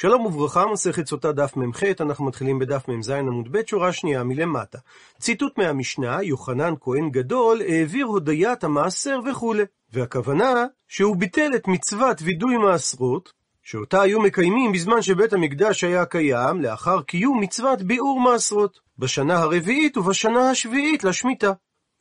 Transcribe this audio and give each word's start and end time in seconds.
שלום 0.00 0.26
וברכה, 0.26 0.66
מסכת 0.66 1.06
סוטה 1.06 1.32
דף 1.32 1.56
מ"ח, 1.56 1.82
אנחנו 2.00 2.24
מתחילים 2.24 2.58
בדף 2.58 2.88
מ"ז 2.88 3.10
עמוד 3.10 3.48
ב', 3.52 3.66
שורה 3.66 3.92
שנייה 3.92 4.24
מלמטה. 4.24 4.78
ציטוט 5.20 5.58
מהמשנה, 5.58 6.22
יוחנן 6.22 6.74
כהן 6.80 7.10
גדול 7.10 7.60
העביר 7.68 8.06
הודיית 8.06 8.64
המעשר 8.64 9.18
וכולי. 9.30 9.62
והכוונה 9.92 10.64
שהוא 10.88 11.16
ביטל 11.16 11.50
את 11.56 11.68
מצוות 11.68 12.22
וידוי 12.22 12.56
מעשרות, 12.56 13.32
שאותה 13.62 14.02
היו 14.02 14.20
מקיימים 14.20 14.72
בזמן 14.72 15.02
שבית 15.02 15.32
המקדש 15.32 15.84
היה 15.84 16.04
קיים, 16.04 16.62
לאחר 16.62 17.02
קיום 17.02 17.40
מצוות 17.40 17.82
ביעור 17.82 18.20
מעשרות, 18.20 18.80
בשנה 18.98 19.38
הרביעית 19.38 19.96
ובשנה 19.96 20.50
השביעית 20.50 21.04
לשמיטה. 21.04 21.52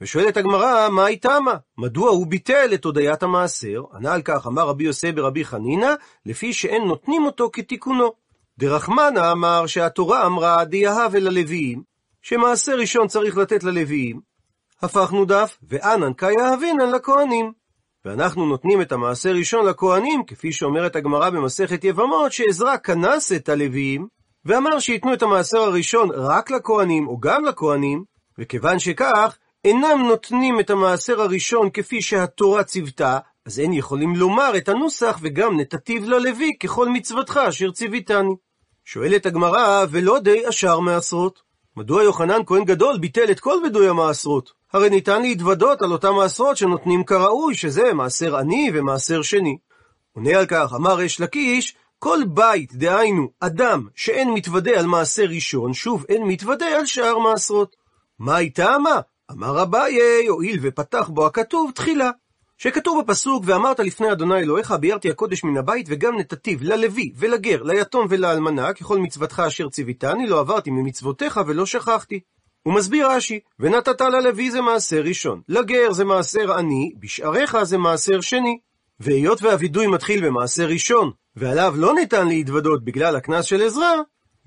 ושואלת 0.02 0.38
הגמרא, 0.38 0.90
מה 0.90 1.06
היא 1.06 1.22
תמה? 1.22 1.56
מדוע 1.78 2.10
הוא 2.10 2.28
ביטל 2.28 2.70
את 2.74 2.86
הודיית 2.86 3.24
המעשר? 3.24 3.82
ענה 3.94 4.14
על 4.14 4.22
כך, 4.22 4.48
אמר 4.48 4.68
רבי 4.68 4.84
יוסי 4.84 5.12
ברבי 5.12 5.46
חנינא, 5.46 5.94
לפי 6.26 6.54
שאין 6.54 6.84
נותנים 6.84 7.26
אותו 7.26 7.50
כתיקונו. 7.54 8.12
דרחמנה 8.58 9.32
אמר 9.32 9.68
שהתורה 9.68 10.26
אמרה, 10.26 10.66
דיהב 10.66 11.16
אל 11.16 11.28
הלוויים, 11.28 11.84
שמעשר 12.22 12.76
ראשון 12.78 13.08
צריך 13.08 13.38
לתת 13.38 13.64
ללוויים. 13.64 14.22
הפכנו 14.82 15.26
דף, 15.26 15.58
ואנן 15.64 16.14
כיהבינן 16.14 16.92
לכהנים. 16.96 17.52
ואנחנו 18.06 18.46
נותנים 18.46 18.82
את 18.82 18.92
המעשר 18.92 19.32
ראשון 19.32 19.66
לכהנים, 19.66 20.24
כפי 20.28 20.52
שאומרת 20.52 20.96
הגמרא 20.96 21.30
במסכת 21.30 21.84
יבמות, 21.84 22.32
שעזרא 22.32 22.78
כנס 22.78 23.32
את 23.32 23.50
הלוויים, 23.50 24.08
ואמר 24.46 24.80
שייתנו 24.80 25.14
את 25.14 25.22
המעשר 25.22 25.58
הראשון 25.58 26.10
רק 26.12 26.52
לכהנים, 26.52 27.08
או 27.08 27.20
גם 27.20 27.46
לכהנים, 27.46 28.04
וכיוון 28.40 28.80
שכך, 28.80 29.38
אינם 29.68 30.04
נותנים 30.08 30.60
את 30.60 30.70
המעשר 30.70 31.22
הראשון 31.22 31.70
כפי 31.74 32.02
שהתורה 32.02 32.64
ציוותה, 32.64 33.20
אז 33.46 33.60
אין 33.60 33.74
יכולים 33.74 34.16
לומר 34.16 34.58
את 34.58 34.70
הנוסח 34.70 35.20
וגם 35.22 35.60
נתתיו 35.60 36.10
ללוי 36.10 36.58
ככל 36.60 36.90
מצוותך 36.90 37.40
אשר 37.50 37.72
ציוויתני. 37.72 38.36
שואלת 38.86 39.26
הגמרא, 39.26 39.86
ולא 39.90 40.20
די 40.20 40.50
אשר 40.50 40.80
מעשרות? 40.80 41.40
מדוע 41.78 42.04
יוחנן 42.04 42.42
כהן 42.46 42.64
גדול 42.64 42.98
ביטל 42.98 43.32
את 43.32 43.40
כל 43.40 43.60
וידוי 43.64 43.90
המעשרות? 43.90 44.52
הרי 44.74 44.90
ניתן 44.90 45.22
להתוודות 45.22 45.82
על 45.82 45.92
אותם 45.92 46.14
מעשרות 46.16 46.58
שנותנים 46.58 47.04
כראוי, 47.04 47.56
שזה 47.56 47.94
מעשר 47.94 48.38
עני 48.38 48.72
ומעשר 48.74 49.22
שני. 49.22 49.58
עונה 50.14 50.40
על 50.40 50.46
כך, 50.46 50.74
אמר 50.76 51.06
אש 51.06 51.20
לקיש, 51.20 51.76
כל 52.00 52.20
בית, 52.28 52.76
דהיינו, 52.76 53.30
אדם 53.40 53.88
שאין 53.96 54.34
מתוודה 54.34 54.80
על 54.80 54.86
מעשר 54.86 55.26
ראשון, 55.26 55.74
שוב 55.74 56.06
אין 56.10 56.24
מתוודה 56.24 56.68
על 56.68 56.86
שאר 56.86 57.18
מעשרות. 57.18 57.76
מה 58.20 58.36
הייתה 58.36 58.78
מה? 58.78 59.00
אמר 59.32 59.62
אביי, 59.62 60.28
הואיל 60.28 60.60
ופתח 60.62 61.10
בו 61.14 61.26
הכתוב 61.26 61.72
תחילה. 61.76 62.12
שכתוב 62.58 63.02
בפסוק, 63.02 63.44
ואמרת 63.46 63.80
לפני 63.80 64.12
אדוני 64.12 64.40
אלוהיך, 64.40 64.72
ביארתי 64.72 65.10
הקודש 65.10 65.44
מן 65.44 65.58
הבית, 65.58 65.86
וגם 65.90 66.18
נתתיו 66.18 66.58
ללוי, 66.62 67.12
ולגר, 67.16 67.64
ליתום 67.64 68.06
ולאלמנה, 68.10 68.74
ככל 68.74 68.98
מצוותך 68.98 69.44
אשר 69.48 69.70
ציוויתני, 69.70 70.28
לא 70.28 70.40
עברתי 70.40 70.72
ממצוותיך 70.72 71.40
ולא 71.48 71.66
שכחתי. 71.66 72.20
הוא 72.64 72.74
מסביר 72.74 73.12
רש"י, 73.12 73.40
ונתת 73.60 74.02
ללוי 74.02 74.52
זה 74.52 74.62
מעשר 74.62 75.02
ראשון, 75.02 75.42
לגר 75.50 75.92
זה 75.92 76.06
מעשר 76.06 76.54
עני, 76.54 76.92
בשעריך 77.00 77.64
זה 77.64 77.78
מעשר 77.78 78.22
שני. 78.22 78.60
והיות 79.00 79.42
והווידוי 79.42 79.88
מתחיל 79.88 80.26
במעשר 80.26 80.68
ראשון, 80.68 81.12
ועליו 81.36 81.74
לא 81.78 81.94
ניתן 81.94 82.28
להתוודות 82.28 82.84
בגלל 82.84 83.16
הקנס 83.16 83.46
של 83.46 83.62
עזרא, 83.62 83.94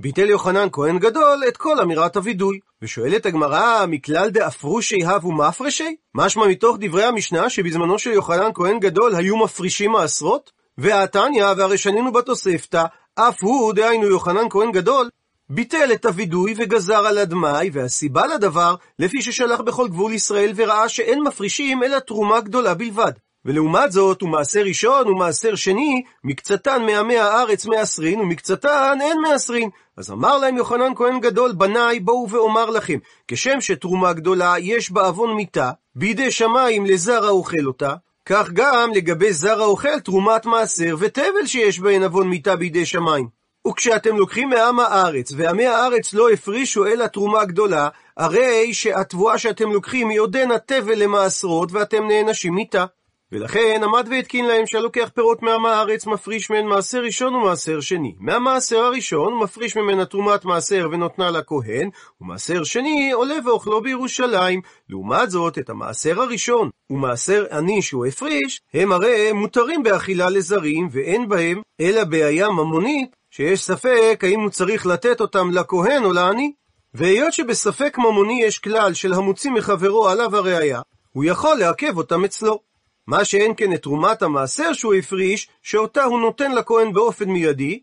ביטל 0.02 0.30
יוחנן 0.30 0.68
כהן 0.72 0.98
גדול 0.98 1.42
את 1.48 1.56
כל 1.56 1.80
אמירת 1.80 2.16
הווידוי. 2.16 2.58
ושואלת 2.82 3.26
הגמרא, 3.26 3.86
מכלל 3.88 4.30
דאפרושי 4.30 5.04
הבו 5.04 5.32
מפרשי? 5.32 5.96
משמע 6.14 6.46
מתוך 6.46 6.76
דברי 6.80 7.04
המשנה 7.04 7.50
שבזמנו 7.50 7.98
של 7.98 8.10
יוחנן 8.10 8.50
כהן 8.54 8.78
גדול 8.78 9.14
היו 9.14 9.36
מפרישים 9.36 9.90
מעשרות? 9.90 10.50
והתניא, 10.78 11.44
והרי 11.56 11.78
שנינו 11.78 12.12
בתוספתא, 12.12 12.84
אף 13.14 13.42
הוא, 13.42 13.72
דהיינו 13.72 14.06
יוחנן 14.06 14.48
כהן 14.50 14.72
גדול, 14.72 15.08
ביטל 15.50 15.92
את 15.92 16.04
הווידוי 16.04 16.54
וגזר 16.56 17.06
על 17.06 17.18
הדמאי, 17.18 17.70
והסיבה 17.72 18.26
לדבר, 18.26 18.74
לפי 18.98 19.22
ששלח 19.22 19.60
בכל 19.60 19.88
גבול 19.88 20.12
ישראל 20.12 20.52
וראה 20.56 20.88
שאין 20.88 21.22
מפרישים 21.22 21.82
אלא 21.82 21.98
תרומה 21.98 22.40
גדולה 22.40 22.74
בלבד. 22.74 23.12
ולעומת 23.44 23.92
זאת, 23.92 24.22
ומעשר 24.22 24.60
ראשון 24.60 25.08
ומעשר 25.08 25.54
שני, 25.54 26.02
מקצתן 26.24 26.82
מעמי 26.86 27.18
הארץ 27.18 27.66
מעשרין, 27.66 28.20
ומקצתן 28.20 28.98
אין 29.00 29.20
מעשרין. 29.20 29.70
אז 29.96 30.10
אמר 30.10 30.38
להם 30.38 30.56
יוחנן 30.56 30.94
כהן 30.96 31.20
גדול, 31.20 31.52
בניי, 31.52 32.00
בואו 32.00 32.30
ואומר 32.30 32.70
לכם, 32.70 32.98
כשם 33.28 33.60
שתרומה 33.60 34.12
גדולה 34.12 34.54
יש 34.58 34.90
בה 34.90 35.06
עוון 35.06 35.34
מיתה, 35.34 35.70
בידי 35.94 36.30
שמיים 36.30 36.86
לזר 36.86 37.26
האוכל 37.26 37.66
אותה, 37.66 37.94
כך 38.26 38.50
גם 38.52 38.90
לגבי 38.94 39.32
זר 39.32 39.62
האוכל 39.62 40.00
תרומת 40.00 40.46
מעשר 40.46 40.96
ותבל 40.98 41.46
שיש 41.46 41.80
בהן 41.80 42.02
עוון 42.02 42.28
מיתה 42.28 42.56
בידי 42.56 42.86
שמיים. 42.86 43.40
וכשאתם 43.68 44.16
לוקחים 44.16 44.48
מעם 44.48 44.80
הארץ, 44.80 45.32
ועמי 45.36 45.66
הארץ 45.66 46.14
לא 46.14 46.30
הפרישו 46.30 46.86
אלא 46.86 47.06
תרומה 47.06 47.44
גדולה, 47.44 47.88
הרי 48.16 48.74
שהתבואה 48.74 49.38
שאתם 49.38 49.72
לוקחים 49.72 50.08
היא 50.08 50.20
עודנה 50.20 50.58
תבל 50.58 51.02
למעשרות, 51.02 51.72
ואתם 51.72 52.08
נענשים 52.08 52.54
מיתה. 52.54 52.84
ולכן 53.32 53.80
עמד 53.84 54.08
והתקין 54.10 54.44
להם 54.44 54.66
שהלוקח 54.66 55.10
פירות 55.14 55.42
מעם 55.42 55.66
הארץ 55.66 56.06
מפריש 56.06 56.50
מהן 56.50 56.66
מעשר 56.66 57.00
ראשון 57.00 57.34
ומעשר 57.34 57.80
שני. 57.80 58.14
מהמעשר 58.18 58.78
הראשון 58.78 59.38
מפריש 59.42 59.76
ממנה 59.76 60.04
תרומת 60.04 60.44
מעשר 60.44 60.88
ונותנה 60.92 61.30
לכהן, 61.30 61.90
ומעשר 62.20 62.64
שני 62.64 63.12
עולה 63.12 63.34
ואוכלו 63.44 63.82
בירושלים. 63.82 64.60
לעומת 64.88 65.30
זאת, 65.30 65.58
את 65.58 65.70
המעשר 65.70 66.22
הראשון 66.22 66.70
ומעשר 66.90 67.44
עני 67.52 67.82
שהוא 67.82 68.06
הפריש, 68.06 68.60
הם 68.74 68.92
הרי 68.92 69.32
מותרים 69.32 69.82
באכילה 69.82 70.30
לזרים, 70.30 70.88
ואין 70.92 71.28
בהם 71.28 71.62
אלא 71.80 72.04
בעיה 72.04 72.48
ממונית, 72.48 73.16
שיש 73.30 73.62
ספק 73.62 74.20
האם 74.22 74.40
הוא 74.40 74.50
צריך 74.50 74.86
לתת 74.86 75.20
אותם 75.20 75.50
לכהן 75.50 76.04
או 76.04 76.12
לעני. 76.12 76.52
והיות 76.94 77.32
שבספק 77.32 77.98
ממוני 77.98 78.42
יש 78.42 78.58
כלל 78.58 78.94
של 78.94 79.12
המוציא 79.12 79.50
מחברו 79.50 80.08
עליו 80.08 80.36
הראייה, 80.36 80.80
הוא 81.12 81.24
יכול 81.24 81.58
לעכב 81.58 81.96
אותם 81.96 82.24
אצלו. 82.24 82.69
מה 83.06 83.24
שאין 83.24 83.52
כן 83.56 83.72
את 83.72 83.82
תרומת 83.82 84.22
המעשר 84.22 84.72
שהוא 84.72 84.94
הפריש, 84.94 85.48
שאותה 85.62 86.04
הוא 86.04 86.20
נותן 86.20 86.52
לכהן 86.52 86.92
באופן 86.92 87.30
מיידי, 87.30 87.80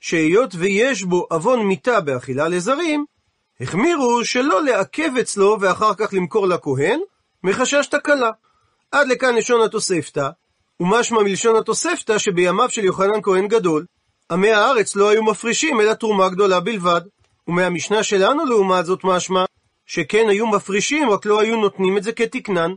שהיות 0.00 0.54
ויש 0.54 1.02
בו 1.02 1.26
עוון 1.30 1.66
מיתה 1.66 2.00
באכילה 2.00 2.48
לזרים, 2.48 3.04
החמירו 3.60 4.24
שלא 4.24 4.64
לעכב 4.64 5.10
אצלו 5.20 5.56
ואחר 5.60 5.94
כך 5.94 6.08
למכור 6.12 6.46
לכהן, 6.46 7.00
מחשש 7.44 7.86
תקלה. 7.86 8.30
עד 8.92 9.08
לכאן 9.08 9.34
לשון 9.36 9.60
התוספתא, 9.60 10.28
ומשמע 10.80 11.22
מלשון 11.22 11.56
התוספתא 11.56 12.18
שבימיו 12.18 12.70
של 12.70 12.84
יוחנן 12.84 13.22
כהן 13.22 13.48
גדול, 13.48 13.86
עמי 14.30 14.50
הארץ 14.50 14.96
לא 14.96 15.08
היו 15.08 15.22
מפרישים 15.24 15.80
אלא 15.80 15.94
תרומה 15.94 16.28
גדולה 16.28 16.60
בלבד. 16.60 17.00
ומהמשנה 17.48 18.02
שלנו 18.02 18.44
לעומת 18.44 18.86
זאת 18.86 19.04
משמע, 19.04 19.44
שכן 19.86 20.28
היו 20.28 20.46
מפרישים, 20.46 21.10
רק 21.10 21.26
לא 21.26 21.40
היו 21.40 21.56
נותנים 21.56 21.96
את 21.96 22.02
זה 22.02 22.12
כתקנן. 22.12 22.70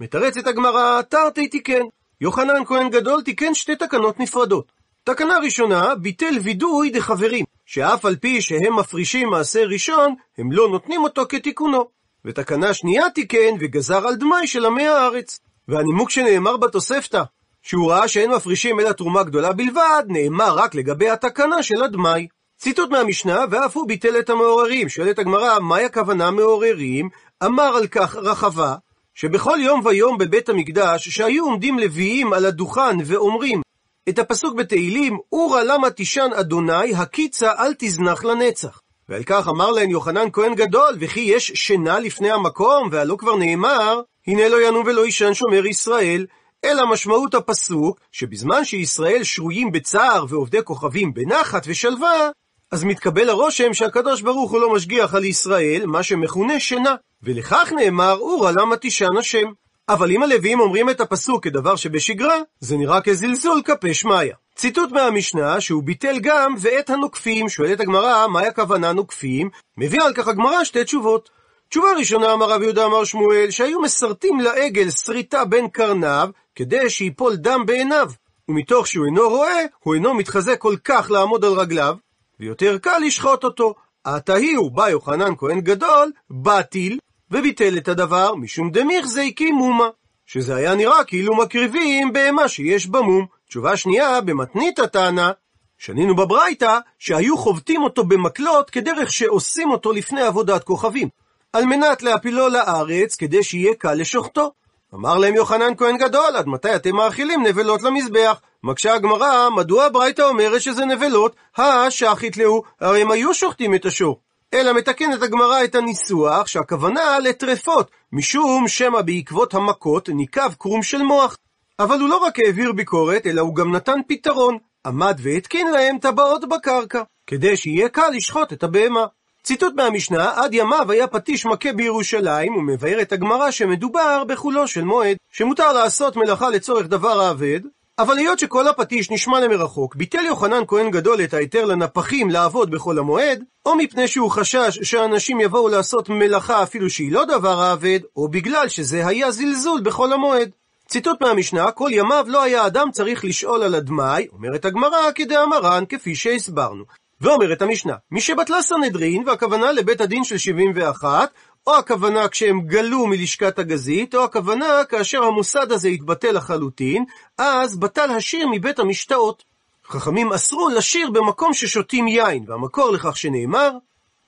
מתרצת 0.00 0.46
הגמרא, 0.46 1.02
תרתי 1.02 1.48
תיקן. 1.48 1.82
יוחנן 2.20 2.64
כהן 2.64 2.90
גדול 2.90 3.22
תיקן 3.22 3.54
שתי 3.54 3.76
תקנות 3.76 4.20
נפרדות. 4.20 4.72
תקנה 5.04 5.38
ראשונה, 5.38 5.94
ביטל 5.94 6.38
וידוי 6.42 6.90
דחברים, 6.90 7.44
שאף 7.66 8.04
על 8.04 8.16
פי 8.16 8.42
שהם 8.42 8.76
מפרישים 8.76 9.28
מעשר 9.28 9.66
ראשון, 9.68 10.14
הם 10.38 10.52
לא 10.52 10.68
נותנים 10.68 11.04
אותו 11.04 11.22
כתיקונו. 11.28 11.84
ותקנה 12.24 12.74
שנייה 12.74 13.10
תיקן 13.10 13.54
וגזר 13.60 14.06
על 14.08 14.14
דמי 14.14 14.46
של 14.46 14.66
עמי 14.66 14.86
הארץ. 14.86 15.40
והנימוק 15.68 16.10
שנאמר 16.10 16.56
בתוספתא, 16.56 17.22
שהוא 17.62 17.90
ראה 17.90 18.08
שאין 18.08 18.30
מפרישים 18.30 18.80
אלא 18.80 18.92
תרומה 18.92 19.22
גדולה 19.22 19.52
בלבד, 19.52 20.04
נאמר 20.08 20.54
רק 20.54 20.74
לגבי 20.74 21.10
התקנה 21.10 21.62
של 21.62 21.82
הדמי. 21.82 22.28
ציטוט 22.58 22.90
מהמשנה, 22.90 23.44
ואף 23.50 23.76
הוא 23.76 23.88
ביטל 23.88 24.18
את 24.18 24.30
המעוררים. 24.30 24.88
שואלת 24.88 25.18
הגמרא, 25.18 25.58
מהי 25.58 25.84
הכוונה 25.84 26.30
מעוררים? 26.30 27.08
אמר 27.44 27.76
על 27.76 27.86
כך 27.86 28.16
רחבה, 28.16 28.74
שבכל 29.14 29.58
יום 29.60 29.80
ויום 29.84 30.18
בבית 30.18 30.48
המקדש, 30.48 31.08
שהיו 31.08 31.44
עומדים 31.44 31.78
לוויים 31.78 32.32
על 32.32 32.46
הדוכן 32.46 32.96
ואומרים 33.04 33.62
את 34.08 34.18
הפסוק 34.18 34.54
בתהילים, 34.54 35.18
אורה 35.32 35.64
למה 35.64 35.90
תישן 35.90 36.28
אדוני, 36.40 36.94
הקיצה 36.94 37.52
אל 37.58 37.74
תזנח 37.78 38.24
לנצח. 38.24 38.80
ועל 39.08 39.22
כך 39.22 39.48
אמר 39.48 39.70
להם 39.70 39.90
יוחנן 39.90 40.28
כהן 40.32 40.54
גדול, 40.54 40.96
וכי 41.00 41.20
יש 41.20 41.52
שינה 41.54 41.98
לפני 41.98 42.30
המקום, 42.30 42.88
והלא 42.90 43.16
כבר 43.18 43.36
נאמר, 43.36 44.00
הנה 44.26 44.48
לא 44.48 44.66
ינום 44.66 44.86
ולא 44.86 45.04
יישן 45.06 45.34
שומר 45.34 45.66
ישראל, 45.66 46.26
אלא 46.64 46.90
משמעות 46.90 47.34
הפסוק, 47.34 48.00
שבזמן 48.12 48.64
שישראל 48.64 49.24
שרויים 49.24 49.72
בצער 49.72 50.26
ועובדי 50.28 50.58
כוכבים 50.64 51.14
בנחת 51.14 51.62
ושלווה, 51.66 52.30
אז 52.74 52.84
מתקבל 52.84 53.28
הרושם 53.28 53.74
שהקדוש 53.74 54.22
ברוך 54.22 54.50
הוא 54.50 54.60
לא 54.60 54.72
משגיח 54.72 55.14
על 55.14 55.24
ישראל, 55.24 55.86
מה 55.86 56.02
שמכונה 56.02 56.60
שינה. 56.60 56.94
ולכך 57.22 57.72
נאמר, 57.76 58.16
אורה 58.18 58.52
למה 58.52 58.76
תישן 58.76 59.16
השם. 59.18 59.46
אבל 59.88 60.10
אם 60.10 60.22
הלוויים 60.22 60.60
אומרים 60.60 60.90
את 60.90 61.00
הפסוק 61.00 61.44
כדבר 61.44 61.76
שבשגרה, 61.76 62.36
זה 62.60 62.76
נראה 62.76 63.00
כזלזול 63.00 63.62
כפה 63.64 63.94
שמיא. 63.94 64.32
ציטוט 64.56 64.92
מהמשנה 64.92 65.60
שהוא 65.60 65.82
ביטל 65.82 66.18
גם 66.20 66.54
ואת 66.60 66.90
הנוקפים, 66.90 67.48
שואלת 67.48 67.80
הגמרא, 67.80 68.26
מהי 68.26 68.46
הכוונה 68.46 68.92
נוקפים? 68.92 69.50
מביאה 69.78 70.06
על 70.06 70.12
כך 70.14 70.28
הגמרא 70.28 70.64
שתי 70.64 70.84
תשובות. 70.84 71.30
תשובה 71.68 71.88
ראשונה 71.98 72.32
אמר 72.32 72.50
רב 72.50 72.62
יהודה 72.62 72.84
אמר 72.84 73.04
שמואל, 73.04 73.50
שהיו 73.50 73.80
מסרטים 73.80 74.40
לעגל 74.40 74.90
שריטה 74.90 75.44
בין 75.44 75.68
קרניו, 75.68 76.28
כדי 76.54 76.90
שיפול 76.90 77.36
דם 77.36 77.62
בעיניו. 77.66 78.10
ומתוך 78.48 78.86
שהוא 78.86 79.06
אינו 79.06 79.28
רואה, 79.28 79.60
הוא 79.80 79.94
אינו 79.94 80.14
מתחזק 80.14 80.58
כל 80.58 80.76
כך 80.84 81.10
לעמוד 81.10 81.44
על 81.44 81.52
רגליו, 81.52 81.96
ויותר 82.40 82.78
קל 82.78 82.98
לשחוט 83.06 83.44
אותו. 83.44 83.74
עתה 84.04 84.34
הוא 84.56 84.70
בא 84.70 84.88
יוחנן 84.88 85.32
כהן 85.38 85.60
גדול, 85.60 86.12
בטיל, 86.30 86.98
וביטל 87.30 87.76
את 87.76 87.88
הדבר, 87.88 88.34
משום 88.34 88.70
דמיך 88.70 89.06
זה 89.06 89.22
הקים 89.22 89.54
מומה. 89.54 89.88
שזה 90.26 90.54
היה 90.54 90.74
נראה 90.74 91.04
כאילו 91.04 91.36
מקריבים 91.36 92.12
בהמה 92.12 92.48
שיש 92.48 92.86
במום. 92.86 93.26
תשובה 93.48 93.76
שנייה, 93.76 94.20
במתנית 94.20 94.78
הטענה, 94.78 95.32
שנינו 95.78 96.16
בברייתא, 96.16 96.78
שהיו 96.98 97.36
חובטים 97.36 97.82
אותו 97.82 98.04
במקלות 98.04 98.70
כדרך 98.70 99.12
שעושים 99.12 99.70
אותו 99.70 99.92
לפני 99.92 100.22
עבודת 100.22 100.64
כוכבים, 100.64 101.08
על 101.52 101.64
מנת 101.64 102.02
להפילו 102.02 102.48
לארץ, 102.48 103.16
כדי 103.16 103.42
שיהיה 103.42 103.74
קל 103.74 103.94
לשוחטו. 103.94 104.52
אמר 104.94 105.18
להם 105.18 105.34
יוחנן 105.34 105.76
כהן 105.76 105.96
גדול, 105.96 106.36
עד 106.36 106.46
מתי 106.46 106.76
אתם 106.76 106.96
מאכילים 106.96 107.42
נבלות 107.42 107.82
למזבח? 107.82 108.40
מקשה 108.64 108.94
הגמרא, 108.94 109.48
מדוע 109.50 109.84
הברייתא 109.84 110.22
אומרת 110.22 110.62
שזה 110.62 110.84
נבלות? 110.84 111.36
הא 111.56 111.90
שחית 111.90 112.36
להו, 112.36 112.62
הרי 112.80 113.02
הם 113.02 113.10
היו 113.10 113.34
שוחטים 113.34 113.74
את 113.74 113.86
השור. 113.86 114.20
אלא 114.54 114.72
מתקנת 114.72 115.22
הגמרא 115.22 115.64
את 115.64 115.74
הניסוח 115.74 116.46
שהכוונה 116.46 117.18
לטרפות, 117.18 117.90
משום 118.12 118.68
שמא 118.68 119.02
בעקבות 119.02 119.54
המכות 119.54 120.08
ניקב 120.08 120.54
קרום 120.58 120.82
של 120.82 121.02
מוח. 121.02 121.36
אבל 121.78 122.00
הוא 122.00 122.08
לא 122.08 122.16
רק 122.16 122.38
העביר 122.38 122.72
ביקורת, 122.72 123.26
אלא 123.26 123.40
הוא 123.40 123.54
גם 123.54 123.76
נתן 123.76 124.00
פתרון. 124.08 124.58
עמד 124.86 125.20
והתקין 125.22 125.70
להם 125.70 125.98
טבעות 125.98 126.48
בקרקע, 126.48 127.02
כדי 127.26 127.56
שיהיה 127.56 127.88
קל 127.88 128.08
לשחוט 128.14 128.52
את 128.52 128.62
הבהמה. 128.62 129.06
ציטוט 129.44 129.74
מהמשנה, 129.74 130.32
עד 130.36 130.54
ימיו 130.54 130.90
היה 130.90 131.06
פטיש 131.06 131.46
מכה 131.46 131.72
בירושלים, 131.72 132.56
ומבארת 132.56 133.12
הגמרא 133.12 133.50
שמדובר 133.50 134.24
בחולו 134.24 134.68
של 134.68 134.84
מועד, 134.84 135.16
שמותר 135.30 135.72
לעשות 135.72 136.16
מלאכה 136.16 136.50
לצורך 136.50 136.86
דבר 136.86 137.20
האבד, 137.20 137.60
אבל 137.98 138.18
היות 138.18 138.38
שכל 138.38 138.68
הפטיש 138.68 139.10
נשמע 139.10 139.40
למרחוק, 139.40 139.96
ביטל 139.96 140.24
יוחנן 140.24 140.62
כהן 140.68 140.90
גדול 140.90 141.24
את 141.24 141.34
ההיתר 141.34 141.64
לנפחים 141.64 142.30
לעבוד 142.30 142.70
בחול 142.70 142.98
המועד, 142.98 143.44
או 143.66 143.76
מפני 143.76 144.08
שהוא 144.08 144.30
חשש 144.30 144.78
שאנשים 144.82 145.40
יבואו 145.40 145.68
לעשות 145.68 146.08
מלאכה 146.08 146.62
אפילו 146.62 146.90
שהיא 146.90 147.12
לא 147.12 147.24
דבר 147.24 147.60
האבד, 147.60 148.00
או 148.16 148.28
בגלל 148.28 148.68
שזה 148.68 149.06
היה 149.06 149.30
זלזול 149.30 149.80
בחול 149.84 150.12
המועד. 150.12 150.50
ציטוט 150.88 151.22
מהמשנה, 151.22 151.70
כל 151.70 151.90
ימיו 151.92 152.24
לא 152.28 152.42
היה 152.42 152.66
אדם 152.66 152.90
צריך 152.92 153.24
לשאול 153.24 153.62
על 153.62 153.74
הדמאי, 153.74 154.26
אומרת 154.32 154.64
הגמרא 154.64 155.10
כדאמרן 155.14 155.84
כפי 155.88 156.14
שהסברנו. 156.14 156.84
ואומרת 157.20 157.62
המשנה, 157.62 157.94
מי 158.10 158.20
שבטלה 158.20 158.62
סנהדרין, 158.62 159.28
והכוונה 159.28 159.72
לבית 159.72 160.00
הדין 160.00 160.24
של 160.24 160.38
71, 160.38 161.30
או 161.66 161.76
הכוונה 161.76 162.28
כשהם 162.28 162.60
גלו 162.60 163.06
מלשכת 163.06 163.58
הגזית, 163.58 164.14
או 164.14 164.24
הכוונה 164.24 164.84
כאשר 164.88 165.24
המוסד 165.24 165.72
הזה 165.72 165.88
התבטל 165.88 166.32
לחלוטין, 166.32 167.04
אז 167.38 167.76
בטל 167.76 168.10
השיר 168.10 168.48
מבית 168.52 168.78
המשתאות. 168.78 169.44
חכמים 169.86 170.32
אסרו 170.32 170.68
לשיר 170.68 171.10
במקום 171.10 171.54
ששותים 171.54 172.08
יין, 172.08 172.44
והמקור 172.48 172.90
לכך 172.90 173.16
שנאמר, 173.16 173.70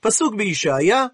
פסוק 0.00 0.34
בישעיה, 0.34 1.06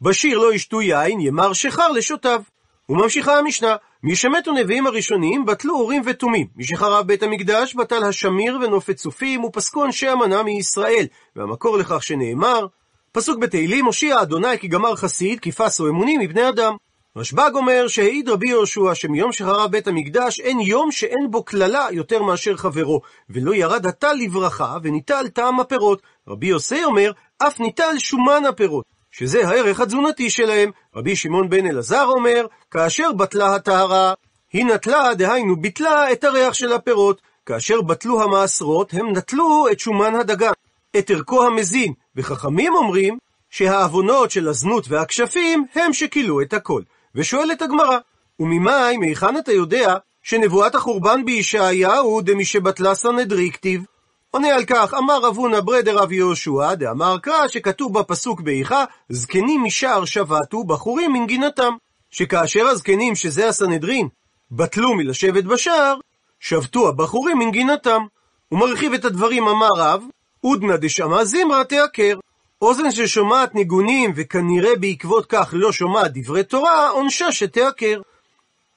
בשיר 0.00 0.38
לא 0.38 0.54
ישתו 0.54 0.82
יין, 0.82 1.20
ימר 1.20 1.52
שחר 1.52 1.88
לשותיו. 1.88 2.42
וממשיכה 2.88 3.38
המשנה, 3.38 3.76
מי 4.02 4.16
שמתו 4.16 4.52
נביאים 4.52 4.86
הראשונים, 4.86 5.46
בטלו 5.46 5.74
אורים 5.74 6.02
ותומים. 6.06 6.46
מי 6.56 6.64
שחרב 6.64 7.06
בית 7.06 7.22
המקדש, 7.22 7.74
בטל 7.74 8.04
השמיר 8.04 8.58
ונופת 8.62 8.96
צופים, 8.96 9.44
ופסקו 9.44 9.84
אנשי 9.84 10.08
המנה 10.08 10.42
מישראל. 10.42 11.06
והמקור 11.36 11.78
לכך 11.78 12.02
שנאמר, 12.02 12.66
פסוק 13.12 13.38
בתהילים, 13.38 13.86
הושיע 13.86 14.22
אדוני 14.22 14.58
כי 14.58 14.68
גמר 14.68 14.96
חסיד, 14.96 15.40
כי 15.40 15.52
פסו 15.52 15.88
אמונים 15.88 16.20
מבני 16.20 16.48
אדם. 16.48 16.76
רשב"ג 17.16 17.50
אומר 17.54 17.88
שהעיד 17.88 18.28
רבי 18.28 18.48
יהושע 18.48 18.94
שמיום 18.94 19.32
שחרב 19.32 19.70
בית 19.70 19.88
המקדש 19.88 20.40
אין 20.40 20.60
יום 20.60 20.92
שאין 20.92 21.30
בו 21.30 21.44
קללה 21.44 21.86
יותר 21.92 22.22
מאשר 22.22 22.56
חברו, 22.56 23.00
ולא 23.30 23.54
ירד 23.54 23.86
הטל 23.86 24.12
לברכה 24.12 24.76
וניטל 24.82 25.28
טעם 25.28 25.60
הפירות. 25.60 26.02
רבי 26.28 26.46
יוסי 26.46 26.84
אומר, 26.84 27.12
אף 27.38 27.60
ניטל 27.60 27.98
שומן 27.98 28.46
הפירות. 28.48 28.99
שזה 29.10 29.48
הערך 29.48 29.80
התזונתי 29.80 30.30
שלהם. 30.30 30.70
רבי 30.96 31.16
שמעון 31.16 31.50
בן 31.50 31.66
אלעזר 31.66 32.04
אומר, 32.04 32.46
כאשר 32.70 33.12
בטלה 33.12 33.54
הטהרה, 33.54 34.14
היא 34.52 34.64
נטלה, 34.64 35.14
דהיינו 35.14 35.56
ביטלה 35.56 36.12
את 36.12 36.24
הריח 36.24 36.54
של 36.54 36.72
הפירות. 36.72 37.20
כאשר 37.46 37.80
בטלו 37.80 38.22
המעשרות, 38.22 38.94
הם 38.94 39.12
נטלו 39.12 39.66
את 39.72 39.80
שומן 39.80 40.14
הדגן, 40.14 40.52
את 40.98 41.10
ערכו 41.10 41.46
המזין. 41.46 41.92
וחכמים 42.16 42.74
אומרים 42.74 43.18
שהעוונות 43.50 44.30
של 44.30 44.48
הזנות 44.48 44.84
והכשפים 44.88 45.64
הם 45.74 45.92
שכילו 45.92 46.40
את 46.40 46.52
הכל. 46.52 46.82
ושואלת 47.14 47.62
הגמרא, 47.62 47.98
וממאי, 48.40 48.96
מהיכן 48.96 49.36
אתה 49.36 49.52
יודע 49.52 49.96
שנבואת 50.22 50.74
החורבן 50.74 51.24
בישעיהו 51.24 52.20
דמשבטלה 52.20 52.94
סנהדרי 52.94 53.50
כתיב? 53.52 53.84
עונה 54.30 54.54
על 54.54 54.64
כך, 54.64 54.94
אמר 54.94 55.18
רב 55.22 55.36
הונא 55.36 55.60
ברדר 55.60 55.98
רב 55.98 56.12
יהושע, 56.12 56.74
דאמר 56.74 57.18
קרא 57.18 57.48
שכתוב 57.48 57.98
בפסוק 57.98 58.40
באיכה, 58.40 58.84
זקנים 59.08 59.64
משער 59.64 60.04
שבתו, 60.04 60.64
בחורים 60.64 61.12
מנגינתם. 61.12 61.72
שכאשר 62.10 62.66
הזקנים, 62.66 63.14
שזה 63.14 63.48
הסנהדרין, 63.48 64.08
בטלו 64.50 64.94
מלשבת 64.94 65.44
בשער, 65.44 65.94
שבתו 66.40 66.88
הבחורים 66.88 67.38
מנגינתם. 67.38 68.02
הוא 68.48 68.58
מרחיב 68.58 68.92
את 68.92 69.04
הדברים, 69.04 69.48
אמר 69.48 69.68
רב, 69.76 70.04
עודנא 70.40 70.76
דשמע 70.76 71.24
זמרה 71.24 71.64
תעקר. 71.64 72.18
אוזן 72.62 72.90
ששומעת 72.90 73.54
ניגונים 73.54 74.12
וכנראה 74.16 74.76
בעקבות 74.76 75.26
כך 75.26 75.50
לא 75.52 75.72
שומעת 75.72 76.10
דברי 76.14 76.44
תורה, 76.44 76.88
עונשה 76.88 77.32
שתעקר. 77.32 78.00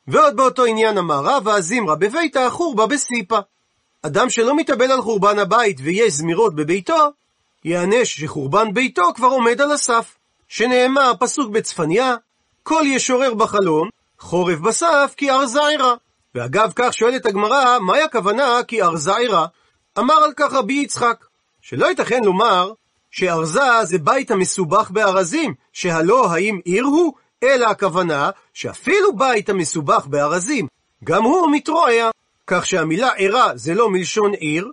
ועוד 0.07 0.35
באותו 0.35 0.65
עניין 0.65 0.97
אמר 0.97 1.21
רב, 1.23 1.47
והזמרה 1.47 1.95
בבית 1.95 2.35
החורבה 2.35 2.87
בסיפה. 2.87 3.39
אדם 4.05 4.29
שלא 4.29 4.55
מתאבל 4.55 4.91
על 4.91 5.01
חורבן 5.01 5.39
הבית 5.39 5.77
ויש 5.83 6.13
זמירות 6.13 6.55
בביתו, 6.55 7.11
יענש 7.65 8.21
שחורבן 8.21 8.73
ביתו 8.73 9.03
כבר 9.15 9.27
עומד 9.27 9.61
על 9.61 9.71
הסף. 9.71 10.15
שנאמר, 10.47 11.11
פסוק 11.19 11.51
בצפניה, 11.51 12.15
כל 12.63 12.83
ישורר 12.85 13.33
בחלון, 13.33 13.89
חורף 14.19 14.59
בסף 14.59 15.13
כי 15.17 15.31
ארזיירה. 15.31 15.95
ואגב 16.35 16.71
כך 16.75 16.93
שואלת 16.93 17.25
הגמרא, 17.25 17.79
מהי 17.79 18.01
הכוונה 18.01 18.59
כי 18.67 18.81
ארזיירה? 18.81 19.45
אמר 19.99 20.13
על 20.13 20.31
כך 20.37 20.53
רבי 20.53 20.73
יצחק, 20.73 21.25
שלא 21.61 21.85
ייתכן 21.85 22.23
לומר 22.23 22.71
שארזה 23.11 23.83
זה 23.83 23.97
בית 23.97 24.31
המסובך 24.31 24.91
בארזים, 24.91 25.53
שהלא 25.73 26.31
האם 26.31 26.59
עיר 26.65 26.83
הוא? 26.83 27.13
אלא 27.43 27.67
הכוונה 27.67 28.29
שאפילו 28.53 29.15
בית 29.17 29.49
המסובך 29.49 30.05
בארזים, 30.07 30.67
גם 31.03 31.23
הוא 31.23 31.51
מתרועע. 31.51 32.09
כך 32.47 32.65
שהמילה 32.65 33.09
ערה 33.17 33.51
זה 33.55 33.73
לא 33.73 33.89
מלשון 33.89 34.33
עיר, 34.33 34.71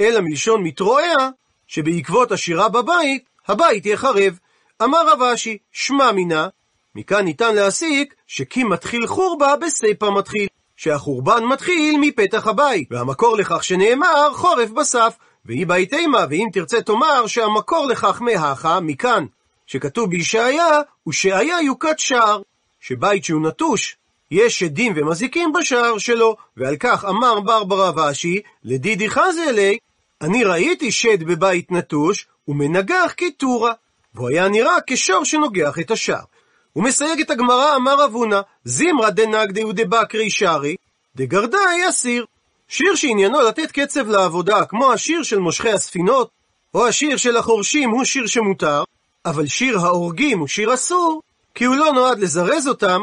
אלא 0.00 0.20
מלשון 0.20 0.62
מתרועע, 0.62 1.30
שבעקבות 1.66 2.32
השירה 2.32 2.68
בבית, 2.68 3.24
הבית 3.48 3.86
יחרב. 3.86 4.38
אמר 4.82 5.12
רב 5.12 5.22
אשי, 5.22 5.58
שמע 5.72 6.12
מינה, 6.12 6.48
מכאן 6.94 7.24
ניתן 7.24 7.54
להסיק 7.54 8.14
שכי 8.26 8.64
מתחיל 8.64 9.06
חורבה 9.06 9.56
בסיפה 9.56 10.10
מתחיל, 10.10 10.46
שהחורבן 10.76 11.44
מתחיל 11.44 11.96
מפתח 12.00 12.46
הבית, 12.46 12.88
והמקור 12.90 13.36
לכך 13.36 13.64
שנאמר 13.64 14.30
חורף 14.34 14.70
בסף, 14.70 15.16
והיא 15.44 15.66
בית 15.66 15.94
אימה, 15.94 16.24
ואם 16.30 16.48
תרצה 16.52 16.82
תאמר 16.82 17.26
שהמקור 17.26 17.86
לכך 17.86 18.22
מהכה, 18.22 18.80
מכאן, 18.80 19.24
שכתוב 19.66 20.10
בישעיה, 20.10 20.80
ושעיה 21.08 21.60
יוקת 21.60 21.98
שער, 21.98 22.42
שבית 22.80 23.24
שהוא 23.24 23.42
נטוש, 23.42 23.96
יש 24.30 24.58
שדים 24.58 24.92
ומזיקים 24.96 25.52
בשער 25.52 25.98
שלו, 25.98 26.36
ועל 26.56 26.76
כך 26.76 27.04
אמר 27.04 27.40
ברברה 27.40 27.90
ואשי, 27.96 28.40
לדידי 28.64 29.10
חזה 29.10 29.44
אלי, 29.48 29.78
אני 30.20 30.44
ראיתי 30.44 30.92
שד 30.92 31.22
בבית 31.22 31.72
נטוש, 31.72 32.26
ומנגח 32.48 33.14
כטורה, 33.16 33.72
והוא 34.14 34.28
היה 34.28 34.48
נראה 34.48 34.76
כשור 34.86 35.24
שנוגח 35.24 35.78
את 35.78 35.90
השער. 35.90 36.24
הוא 36.72 36.84
מסייג 36.84 37.20
את 37.20 37.30
הגמרא, 37.30 37.76
אמר 37.76 38.04
אבונה, 38.04 38.40
זמרא 38.64 39.10
דנגדי 39.10 39.64
ודבקרי 39.64 40.30
שרי, 40.30 40.76
דגרדאי 41.16 41.88
אסיר. 41.88 42.26
שיר 42.68 42.94
שעניינו 42.94 43.40
לתת 43.40 43.70
קצב 43.72 44.08
לעבודה, 44.08 44.64
כמו 44.64 44.92
השיר 44.92 45.22
של 45.22 45.38
מושכי 45.38 45.70
הספינות, 45.70 46.30
או 46.74 46.86
השיר 46.86 47.16
של 47.16 47.36
החורשים 47.36 47.90
הוא 47.90 48.04
שיר 48.04 48.26
שמותר, 48.26 48.84
אבל 49.24 49.46
שיר 49.46 49.78
ההורגים 49.78 50.38
הוא 50.38 50.48
שיר 50.48 50.74
אסור, 50.74 51.22
כי 51.54 51.64
הוא 51.64 51.76
לא 51.76 51.92
נועד 51.92 52.18
לזרז 52.18 52.68
אותם, 52.68 53.00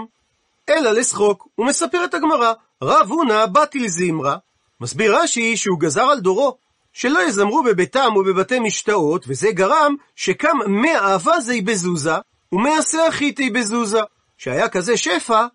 אלא 0.70 0.92
לשחוק. 0.92 1.48
ומספרת 1.58 2.14
הגמרא, 2.14 2.54
רב 2.84 3.12
הונא 3.12 3.46
בטיל 3.46 3.88
זמרה. 3.88 4.38
מסביר 4.82 5.18
רש"י 5.18 5.58
שהוא 5.58 5.80
גזר 5.80 6.04
על 6.04 6.20
דורו, 6.20 6.58
שלא 6.94 7.28
יזמרו 7.28 7.64
בביתם 7.64 8.14
ובבתי 8.16 8.60
משתאות, 8.60 9.26
וזה 9.28 9.52
גרם 9.52 9.96
שקם 10.16 10.58
מאה 10.68 11.14
אווזי 11.14 11.62
בזוזה, 11.62 12.16
ומאה 12.52 12.82
סאחיתי 12.82 13.50
בזוזה. 13.50 14.02
שהיה 14.38 14.70
כזה 14.70 14.98
שפע, 14.98 15.46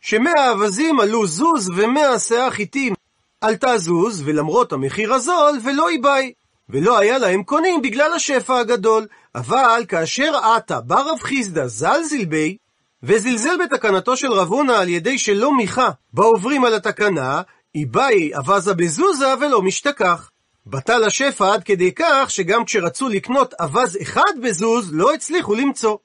שמאה 0.00 0.50
אווזים 0.50 1.00
עלו 1.00 1.26
זוז 1.26 1.70
ומאה 1.76 2.18
סאחיתים 2.18 2.94
עלתה 3.40 3.78
זוז, 3.78 4.22
ולמרות 4.24 4.72
המחיר 4.72 5.14
הזול, 5.14 5.58
ולא 5.64 5.88
איבאי. 5.88 6.32
ולא 6.68 6.98
היה 6.98 7.18
להם 7.18 7.42
קונים 7.42 7.82
בגלל 7.82 8.12
השפע 8.12 8.58
הגדול. 8.58 9.06
אבל 9.34 9.84
כאשר 9.88 10.36
עתה 10.36 10.80
בא 10.80 11.00
רב 11.00 11.18
חיסדא 11.20 11.66
זלזיל 11.66 12.24
בי, 12.24 12.56
וזלזל 13.02 13.56
בתקנתו 13.64 14.16
של 14.16 14.32
רב 14.32 14.48
הונא 14.48 14.72
על 14.72 14.88
ידי 14.88 15.18
שלא 15.18 15.56
מיכה 15.56 15.90
בעוברים 16.12 16.64
על 16.64 16.74
התקנה, 16.74 17.42
איבאי 17.74 18.30
אבזה 18.38 18.74
בזוזה 18.74 19.34
ולא 19.40 19.62
משתכח. 19.62 20.30
בטל 20.66 21.04
השפע 21.04 21.52
עד 21.52 21.64
כדי 21.64 21.92
כך 21.96 22.30
שגם 22.30 22.64
כשרצו 22.64 23.08
לקנות 23.08 23.54
אבז 23.54 23.98
אחד 24.02 24.32
בזוז, 24.42 24.90
לא 24.92 25.14
הצליחו 25.14 25.54
למצוא. 25.54 25.96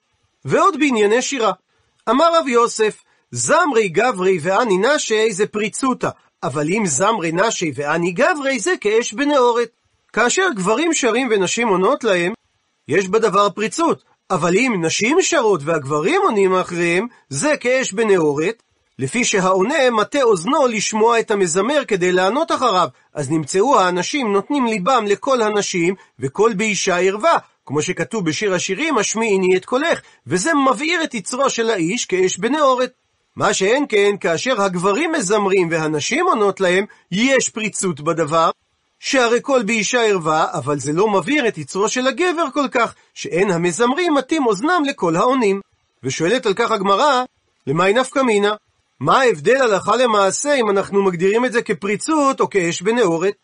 ועוד 0.44 0.78
בענייני 0.78 1.22
שירה. 1.22 1.52
אמר 2.10 2.38
רב 2.38 2.48
יוסף, 2.48 3.02
זמרי 3.30 3.88
גברי 3.88 4.38
ואני 4.42 4.78
נשי 4.78 5.32
זה 5.32 5.46
פריצותא, 5.46 6.08
אבל 6.42 6.68
אם 6.68 6.82
זמרי 6.86 7.32
נשי 7.32 7.72
ואני 7.74 8.12
גברי 8.12 8.58
זה 8.58 8.72
כאש 8.80 9.12
בנאורת. 9.12 9.68
כאשר 10.12 10.46
גברים 10.56 10.94
שרים 10.94 11.28
ונשים 11.30 11.68
עונות 11.68 12.04
להם, 12.04 12.32
יש 12.88 13.08
בדבר 13.08 13.50
פריצות, 13.50 14.04
אבל 14.30 14.56
אם 14.56 14.72
נשים 14.84 15.18
שרות 15.20 15.60
והגברים 15.64 16.20
עונים 16.24 16.54
אחריהם, 16.54 17.06
זה 17.28 17.56
כאש 17.60 17.92
בנאורת, 17.92 18.62
לפי 18.98 19.24
שהעונה 19.24 19.90
מטה 19.90 20.22
אוזנו 20.22 20.66
לשמוע 20.66 21.20
את 21.20 21.30
המזמר 21.30 21.82
כדי 21.88 22.12
לענות 22.12 22.52
אחריו, 22.52 22.88
אז 23.14 23.30
נמצאו 23.30 23.80
האנשים 23.80 24.32
נותנים 24.32 24.66
ליבם 24.66 25.04
לכל 25.08 25.42
הנשים, 25.42 25.94
וכל 26.20 26.52
באישה 26.56 26.98
ערווה, 26.98 27.38
כמו 27.66 27.82
שכתוב 27.82 28.24
בשיר 28.24 28.54
השירים, 28.54 28.98
השמיעיני 28.98 29.56
את 29.56 29.64
קולך, 29.64 30.00
וזה 30.26 30.50
מבעיר 30.54 31.04
את 31.04 31.14
יצרו 31.14 31.50
של 31.50 31.70
האיש 31.70 32.04
כאש 32.04 32.38
בנאורת. 32.38 32.90
מה 33.36 33.54
שאין 33.54 33.84
כן, 33.88 34.16
כאשר 34.20 34.62
הגברים 34.62 35.12
מזמרים 35.12 35.68
והנשים 35.70 36.26
עונות 36.26 36.60
להם, 36.60 36.84
יש 37.12 37.48
פריצות 37.48 38.00
בדבר, 38.00 38.50
שהרי 39.06 39.38
כל 39.42 39.62
באישה 39.62 40.02
ערווה, 40.02 40.46
אבל 40.52 40.78
זה 40.78 40.92
לא 40.92 41.08
מבעיר 41.08 41.48
את 41.48 41.58
יצרו 41.58 41.88
של 41.88 42.06
הגבר 42.06 42.44
כל 42.54 42.68
כך, 42.70 42.94
שאין 43.14 43.50
המזמרים 43.50 44.14
מטים 44.14 44.46
אוזנם 44.46 44.82
לכל 44.86 45.16
העונים. 45.16 45.60
ושואלת 46.02 46.46
על 46.46 46.54
כך 46.54 46.70
הגמרא, 46.70 47.24
למאי 47.66 47.92
נפקא 47.92 48.20
מינה? 48.20 48.54
מה 49.00 49.20
ההבדל 49.20 49.56
הלכה 49.56 49.96
למעשה 49.96 50.54
אם 50.54 50.70
אנחנו 50.70 51.02
מגדירים 51.02 51.44
את 51.44 51.52
זה 51.52 51.62
כפריצות 51.62 52.40
או 52.40 52.50
כאש 52.50 52.82
בנאורת? 52.82 53.34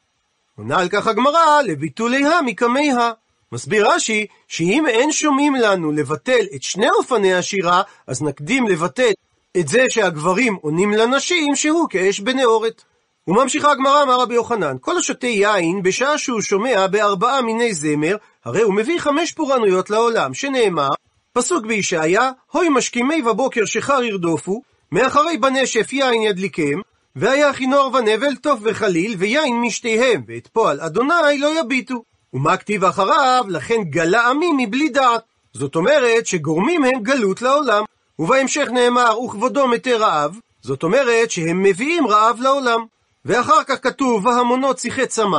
עונה 0.56 0.78
על 0.78 0.88
כך 0.88 1.06
הגמרא, 1.06 1.62
לביטוליה 1.62 2.42
מקמיה. 2.42 3.12
מסביר 3.52 3.88
רש"י, 3.90 4.26
שאם 4.48 4.86
אין 4.88 5.12
שומעים 5.12 5.54
לנו 5.54 5.92
לבטל 5.92 6.44
את 6.54 6.62
שני 6.62 6.90
אופני 6.90 7.34
השירה, 7.34 7.82
אז 8.06 8.22
נקדים 8.22 8.66
לבטל 8.66 9.12
את 9.56 9.68
זה 9.68 9.86
שהגברים 9.88 10.56
עונים 10.60 10.92
לנשים 10.92 11.56
שהוא 11.56 11.88
כאש 11.90 12.20
בנאורת. 12.20 12.82
וממשיכה 13.28 13.72
הגמרא, 13.72 14.02
אמר 14.02 14.20
רבי 14.20 14.34
יוחנן, 14.34 14.76
כל 14.80 14.98
השותה 14.98 15.26
יין 15.26 15.82
בשעה 15.82 16.18
שהוא 16.18 16.40
שומע 16.40 16.86
בארבעה 16.86 17.42
מיני 17.42 17.74
זמר, 17.74 18.16
הרי 18.44 18.62
הוא 18.62 18.74
מביא 18.74 19.00
חמש 19.00 19.32
פורענויות 19.32 19.90
לעולם, 19.90 20.34
שנאמר, 20.34 20.88
פסוק 21.32 21.66
בישעיה, 21.66 22.30
הוי 22.50 22.68
משכימי 22.68 23.22
בבוקר 23.22 23.64
שחר 23.64 24.02
ירדופו, 24.02 24.62
מאחרי 24.92 25.36
בנשף 25.36 25.92
יין 25.92 26.22
ידליקם, 26.22 26.80
והיה 27.16 27.52
כינור 27.52 27.94
ונבל 27.94 28.34
טוף 28.36 28.60
וחליל, 28.62 29.14
ויין 29.18 29.60
משתיהם, 29.60 30.22
ואת 30.28 30.46
פועל 30.46 30.80
אדוני 30.80 31.38
לא 31.38 31.60
יביטו. 31.60 32.02
ומה 32.34 32.56
כתיב 32.56 32.84
אחריו? 32.84 33.44
לכן 33.48 33.82
גלה 33.82 34.28
עמי 34.28 34.50
מבלי 34.58 34.88
דעת. 34.88 35.22
זאת 35.52 35.76
אומרת 35.76 36.26
שגורמים 36.26 36.84
הם 36.84 37.02
גלות 37.02 37.42
לעולם. 37.42 37.84
ובהמשך 38.18 38.68
נאמר, 38.72 39.20
וכבודו 39.20 39.68
מתי 39.68 39.94
רעב, 39.94 40.38
זאת 40.60 40.82
אומרת 40.82 41.30
שהם 41.30 41.62
מביאים 41.62 42.06
רעב 42.06 42.40
לעולם. 42.40 42.84
ואחר 43.24 43.64
כך 43.66 43.82
כתוב, 43.82 44.26
והמונות 44.26 44.78
שיחי 44.78 45.06
צמא, 45.06 45.38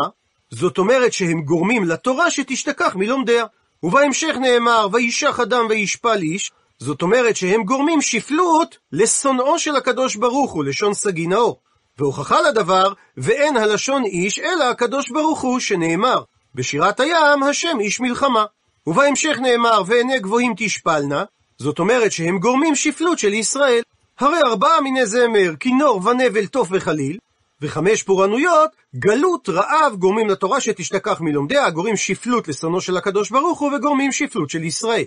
זאת 0.52 0.78
אומרת 0.78 1.14
שהם 1.14 1.42
גורמים 1.42 1.84
לתורה 1.84 2.32
שתשתכח 2.32 2.96
מלומדיה. 2.96 3.46
ובהמשך 3.84 4.36
נאמר, 4.42 4.88
וישח 4.92 5.40
אדם 5.40 5.66
וישפל 5.70 6.20
איש, 6.22 6.52
זאת 6.80 7.02
אומרת 7.02 7.36
שהם 7.36 7.64
גורמים 7.64 8.02
שפלות 8.02 8.78
לשונאו 8.92 9.60
של 9.60 9.76
הקדוש 9.76 10.16
ברוך 10.16 10.52
הוא, 10.52 10.64
לשון 10.64 10.94
סגי 10.94 11.28
נאור. 11.28 11.60
והוכחה 12.00 12.42
לדבר, 12.42 12.94
ואין 13.18 13.58
הלשון 13.58 14.06
איש, 14.06 14.40
אלא 14.40 14.64
הקדוש 14.64 15.12
ברוך 15.12 15.42
הוא, 15.42 15.60
שנאמר, 15.60 16.22
בשירת 16.56 17.00
הים, 17.00 17.44
השם 17.44 17.78
איש 17.80 18.00
מלחמה. 18.00 18.46
ובהמשך 18.88 19.38
נאמר, 19.42 19.82
ועיני 19.86 20.20
גבוהים 20.20 20.54
תשפלנה, 20.58 21.24
זאת 21.58 21.80
אומרת 21.80 22.12
שהם 22.12 22.40
גורמים 22.40 22.76
שפלות 22.76 23.20
של 23.20 23.34
ישראל. 23.34 23.82
הרי 24.20 24.40
ארבעה 24.46 24.82
מיני 24.82 25.06
זמר, 25.06 25.56
כינור 25.60 26.08
ונבל, 26.08 26.46
תוף 26.46 26.68
וחליל, 26.72 27.18
וחמש 27.64 28.04
פורענויות, 28.04 28.70
גלות, 28.96 29.50
רעב, 29.50 29.96
גורמים 29.96 30.30
לתורה 30.30 30.62
שתשתכח 30.62 31.22
מלומדיה, 31.22 31.70
גורמים 31.70 31.98
שפלות 31.98 32.48
לשונאו 32.48 32.82
של 32.82 32.98
הקדוש 32.98 33.30
ברוך 33.30 33.60
הוא, 33.60 33.72
וגורמים 33.76 34.12
שפלות 34.12 34.50
של 34.50 34.64
ישראל. 34.64 35.04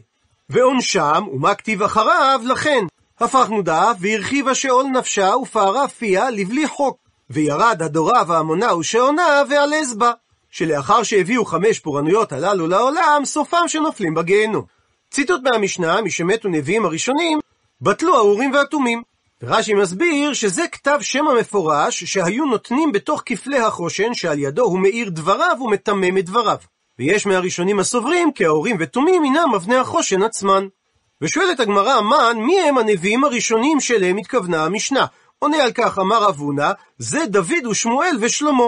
ועונשם, 0.51 1.25
ומה 1.33 1.55
כתיב 1.55 1.83
אחריו, 1.83 2.41
לכן. 2.45 2.85
הפכנו 3.21 3.63
דף, 3.63 3.97
והרחיבה 4.01 4.55
שאול 4.55 4.87
נפשה, 4.87 5.37
ופערה 5.37 5.89
פיה, 5.89 6.31
לבלי 6.31 6.69
חוק. 6.69 6.99
וירד 7.31 7.83
הדורה 7.83 8.23
והמונה 8.27 8.77
ושעונה, 8.77 9.43
ועלז 9.51 9.95
בה. 9.95 10.13
שלאחר 10.51 11.03
שהביאו 11.03 11.45
חמש 11.45 11.81
פורענויות 11.81 12.33
הללו 12.33 12.67
לעולם, 12.67 13.23
סופם 13.25 13.69
שנופלים 13.69 14.15
בגיהנום. 14.15 14.65
ציטוט 15.11 15.41
מהמשנה, 15.45 16.03
משמתו 16.03 16.49
נביאים 16.49 16.85
הראשונים, 16.85 17.39
בטלו 17.81 18.17
האורים 18.17 18.53
והתומים. 18.53 19.03
רש"י 19.43 19.75
מסביר 19.75 20.33
שזה 20.33 20.69
כתב 20.73 20.99
שם 21.00 21.28
המפורש 21.28 22.05
שהיו 22.05 22.45
נותנים 22.45 22.93
בתוך 22.93 23.23
כפלי 23.26 23.59
החושן 23.59 24.14
שעל 24.14 24.38
ידו 24.38 24.62
הוא 24.62 24.78
מאיר 24.78 25.11
דבריו 25.11 25.57
ומתמם 25.61 26.19
את 26.19 26.25
דבריו. 26.25 26.57
ויש 26.99 27.26
מהראשונים 27.26 27.78
הסוברים 27.78 28.33
כי 28.33 28.45
האורים 28.45 28.76
ותומים 28.81 29.23
הינם 29.23 29.55
אבני 29.57 29.76
החושן 29.76 30.23
עצמן. 30.23 30.66
ושואלת 31.21 31.61
הגמרא 31.61 32.00
מן, 32.00 32.37
מי 32.43 32.61
הם 32.61 32.78
הנביאים 32.78 33.25
הראשונים 33.25 33.81
שאליהם 33.81 34.16
התכוונה 34.16 34.64
המשנה? 34.64 35.07
עונה 35.38 35.62
על 35.62 35.73
כך 35.73 35.99
אמר 35.99 36.28
אבונה, 36.28 36.73
זה 36.99 37.26
דוד 37.26 37.66
ושמואל 37.71 38.16
ושלמה. 38.21 38.64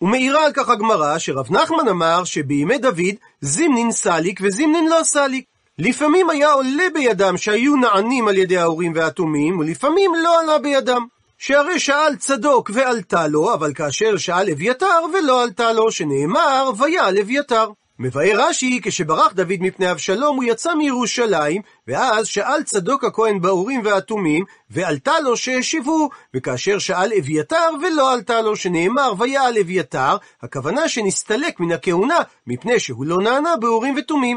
ומעירה 0.00 0.44
על 0.44 0.52
כך 0.52 0.68
הגמרא 0.68 1.18
שרב 1.18 1.46
נחמן 1.50 1.88
אמר 1.88 2.24
שבימי 2.24 2.78
דוד 2.78 3.14
זימנין 3.40 3.92
סליק 3.92 4.40
וזימנין 4.42 4.88
לא 4.88 5.02
סליק. 5.02 5.44
לפעמים 5.78 6.30
היה 6.30 6.52
עולה 6.52 6.84
בידם 6.94 7.36
שהיו 7.36 7.76
נענים 7.76 8.28
על 8.28 8.36
ידי 8.36 8.58
ההורים 8.58 8.92
והתומים, 8.94 9.58
ולפעמים 9.58 10.12
לא 10.14 10.40
עלה 10.40 10.58
בידם. 10.58 11.06
שהרי 11.38 11.80
שאל 11.80 12.16
צדוק 12.16 12.70
ועלתה 12.74 13.26
לו, 13.26 13.54
אבל 13.54 13.74
כאשר 13.74 14.16
שאל 14.16 14.50
אביתר 14.50 15.00
ולא 15.14 15.42
עלתה 15.42 15.72
לו, 15.72 15.90
שנאמר, 15.90 16.70
ויעל 16.78 17.18
אביתר. 17.18 17.70
מבאר 17.98 18.32
רש"י, 18.34 18.80
כשברח 18.82 19.32
דוד 19.32 19.56
מפני 19.60 19.90
אבשלום, 19.90 20.36
הוא 20.36 20.44
יצא 20.44 20.74
מירושלים, 20.74 21.62
ואז 21.88 22.26
שאל 22.26 22.62
צדוק 22.62 23.04
הכהן 23.04 23.40
באורים 23.40 23.80
והתומים, 23.84 24.44
ועלתה 24.70 25.20
לו 25.20 25.36
שהשיבו, 25.36 26.08
וכאשר 26.36 26.78
שאל 26.78 27.10
אביתר 27.18 27.70
ולא 27.82 28.12
עלתה 28.12 28.40
לו, 28.40 28.56
שנאמר 28.56 29.12
ויעל 29.18 29.58
אביתר, 29.58 30.16
הכוונה 30.42 30.88
שנסתלק 30.88 31.60
מן 31.60 31.72
הכהונה, 31.72 32.18
מפני 32.46 32.80
שהוא 32.80 33.06
לא 33.06 33.18
נענה 33.22 33.56
באורים 33.56 33.94
ותומים. 33.98 34.36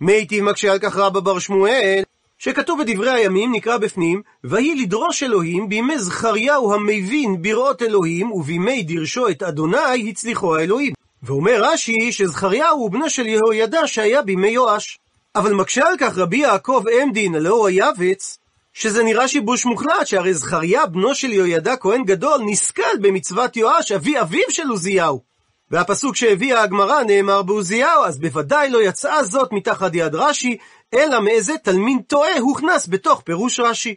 מיטיב 0.00 0.44
מקשה 0.44 0.72
על 0.72 0.78
כך 0.78 0.96
רבא 0.96 1.20
בר 1.20 1.38
שמואל, 1.38 2.02
שכתוב 2.38 2.82
בדברי 2.82 3.10
הימים, 3.10 3.52
נקרא 3.52 3.76
בפנים, 3.76 4.22
ויהי 4.44 4.74
לדרוש 4.74 5.22
אלוהים 5.22 5.68
בימי 5.68 5.98
זכריהו 5.98 6.74
המבין 6.74 7.42
בראות 7.42 7.82
אלוהים, 7.82 8.32
ובימי 8.32 8.82
דרשו 8.82 9.28
את 9.28 9.42
אדוני 9.42 10.08
הצליחו 10.10 10.56
האלוהים. 10.56 10.92
ואומר 11.22 11.64
רש"י 11.64 12.12
שזכריהו 12.12 12.78
הוא 12.78 12.90
בנו 12.90 13.10
של 13.10 13.26
יהוידע 13.26 13.86
שהיה 13.86 14.22
בימי 14.22 14.48
יואש. 14.48 14.98
אבל 15.34 15.52
מקשה 15.52 15.88
על 15.88 15.94
כך 15.98 16.18
רבי 16.18 16.36
יעקב 16.36 16.82
עמדין, 17.02 17.34
הלא 17.34 17.54
הוא 17.54 17.68
היבץ, 17.68 18.38
שזה 18.72 19.02
נראה 19.04 19.28
שיבוש 19.28 19.64
מוחלט, 19.64 20.06
שהרי 20.06 20.34
זכריה 20.34 20.86
בנו 20.86 21.14
של 21.14 21.32
יהוידע 21.32 21.76
כהן 21.76 22.04
גדול 22.04 22.40
נסכל 22.46 22.98
במצוות 23.00 23.56
יואש, 23.56 23.92
אבי 23.92 24.20
אביו 24.20 24.50
של 24.50 24.68
עוזיהו. 24.68 25.35
והפסוק 25.70 26.16
שהביאה 26.16 26.62
הגמרא 26.62 27.02
נאמר 27.02 27.42
בעוזיהו, 27.42 28.04
אז 28.04 28.18
בוודאי 28.18 28.70
לא 28.70 28.82
יצאה 28.82 29.24
זאת 29.24 29.52
מתחת 29.52 29.90
יד 29.94 30.14
רש"י, 30.14 30.56
אלא 30.94 31.20
מאיזה 31.20 31.52
תלמין 31.62 32.02
טועה 32.02 32.38
הוכנס 32.38 32.88
בתוך 32.88 33.20
פירוש 33.24 33.60
רש"י. 33.60 33.94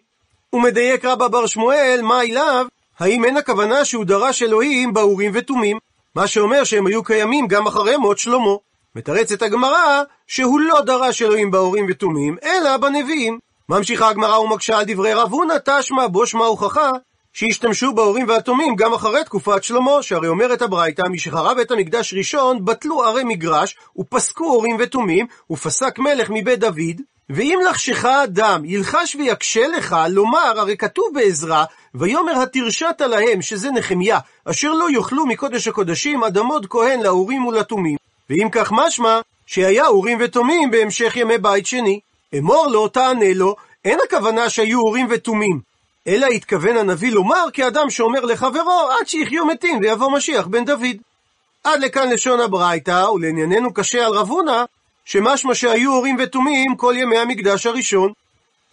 ומדייק 0.54 1.06
רבא 1.06 1.28
בר 1.28 1.48
שמואל, 1.48 2.00
מה 2.04 2.22
אליו? 2.22 2.66
האם 3.00 3.26
אין 3.26 3.38
הכוונה 3.38 3.86
שהוא 3.86 4.06
דרש 4.06 4.44
אלוהים 4.44 4.94
באורים 4.94 5.32
ותומים? 5.36 5.78
מה 6.16 6.28
שאומר 6.28 6.64
שהם 6.64 6.88
היו 6.88 7.04
קיימים 7.04 7.48
גם 7.48 7.68
אחרי 7.68 7.98
מות 7.98 8.18
שלמה. 8.18 8.56
מתרצת 8.96 9.42
הגמרא 9.42 10.04
שהוא 10.28 10.60
לא 10.60 10.82
דרש 10.82 11.22
אלוהים 11.22 11.52
באורים 11.52 11.86
ותומים, 11.90 12.38
אלא 12.44 12.78
בנביאים. 12.78 13.40
ממשיכה 13.70 14.10
הגמרא 14.10 14.38
ומקשה 14.38 14.78
על 14.78 14.86
דברי 14.88 15.14
רב 15.14 15.32
הונא 15.32 15.54
תשמע 15.66 16.08
בו 16.08 16.26
שמע 16.26 16.46
הוכחה 16.46 16.92
שהשתמשו 17.34 17.94
בהורים 17.94 18.28
והתומים 18.28 18.76
גם 18.76 18.94
אחרי 18.94 19.24
תקופת 19.24 19.64
שלמה, 19.64 19.92
שהרי 20.04 20.28
אומרת 20.28 20.62
הברייתא, 20.62 21.02
משחרב 21.02 21.58
בית 21.58 21.72
המקדש 21.72 22.14
ראשון, 22.14 22.66
בטלו 22.66 23.04
ערי 23.04 23.24
מגרש, 23.24 23.76
ופסקו 23.98 24.46
הורים 24.46 24.76
ותומים, 24.80 25.28
ופסק 25.52 26.00
מלך 26.00 26.30
מבית 26.30 26.60
דוד, 26.60 27.02
ואם 27.30 27.60
לחשך 27.70 28.06
אדם 28.06 28.66
ילחש 28.66 29.16
ויקשה 29.16 29.68
לך 29.68 29.96
לומר, 30.10 30.54
הרי 30.60 30.78
כתוב 30.78 31.06
בעזרא, 31.14 31.64
ויאמר 31.96 32.42
התרשת 32.42 33.02
להם, 33.02 33.42
שזה 33.42 33.72
נחמיה, 33.72 34.20
אשר 34.46 34.72
לא 34.72 34.92
יאכלו 34.92 35.26
מקודש 35.26 35.68
הקודשים 35.68 36.24
עד 36.24 36.38
עמוד 36.38 36.66
כהן 36.70 37.02
לאורים 37.02 37.46
ולתומים. 37.46 37.98
ואם 38.30 38.48
כך 38.52 38.72
משמע, 38.72 39.20
שהיה 39.46 39.88
אורים 39.88 40.18
ותומים 40.22 40.72
בהמשך 40.72 41.16
ימי 41.16 41.38
בית 41.38 41.66
שני. 41.66 42.00
אמור 42.38 42.68
לו, 42.68 42.88
תענה 42.88 43.34
לו, 43.34 43.56
אין 43.86 44.00
הכוונה 44.06 44.50
שהיו 44.50 44.80
אורים 44.80 45.08
ותומים, 45.10 45.60
אלא 46.08 46.28
התכוון 46.28 46.78
הנביא 46.78 47.12
לומר 47.12 47.46
כאדם 47.54 47.90
שאומר 47.90 48.26
לחברו, 48.26 48.90
עד 49.00 49.08
שיחיו 49.08 49.46
מתים 49.46 49.80
ויבוא 49.80 50.12
משיח 50.12 50.48
בן 50.48 50.66
דוד. 50.66 50.98
עד 51.64 51.82
לכאן 51.82 52.10
לשון 52.10 52.40
הברייתא, 52.40 53.06
ולענייננו 53.14 53.74
קשה 53.74 54.06
על 54.06 54.14
רב 54.14 54.30
הונא, 54.30 54.64
שמשמע 55.06 55.56
שהיו 55.56 55.92
הורים 55.92 56.18
ותומים 56.20 56.76
כל 56.76 56.94
ימי 56.98 57.18
המקדש 57.18 57.66
הראשון. 57.66 58.12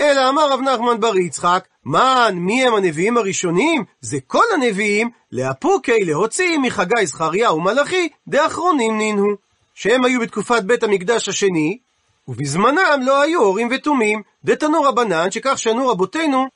אלא 0.00 0.28
אמר 0.28 0.52
רב 0.52 0.61
נחמן 0.61 1.00
בר 1.00 1.16
יצחק, 1.16 1.64
מן, 1.85 2.35
מי 2.35 2.66
הם 2.66 2.75
הנביאים 2.75 3.16
הראשונים? 3.16 3.85
זה 4.00 4.18
כל 4.26 4.45
הנביאים, 4.54 5.11
לאפוקי 5.33 6.04
להוציא 6.04 6.59
מחגי 6.59 7.06
זכריה 7.06 7.52
ומלאכי, 7.52 8.09
דאחרונים 8.28 8.99
נינו. 8.99 9.26
שהם 9.75 10.04
היו 10.04 10.21
בתקופת 10.21 10.62
בית 10.62 10.83
המקדש 10.83 11.28
השני, 11.28 11.78
ובזמנם 12.28 13.00
לא 13.02 13.23
היו 13.23 13.42
הורים 13.42 13.68
ותומים. 13.71 14.23
דתנו 14.45 14.83
רבנן, 14.83 15.30
שכך 15.30 15.59
שנו 15.59 15.88
רבותינו, 15.88 16.47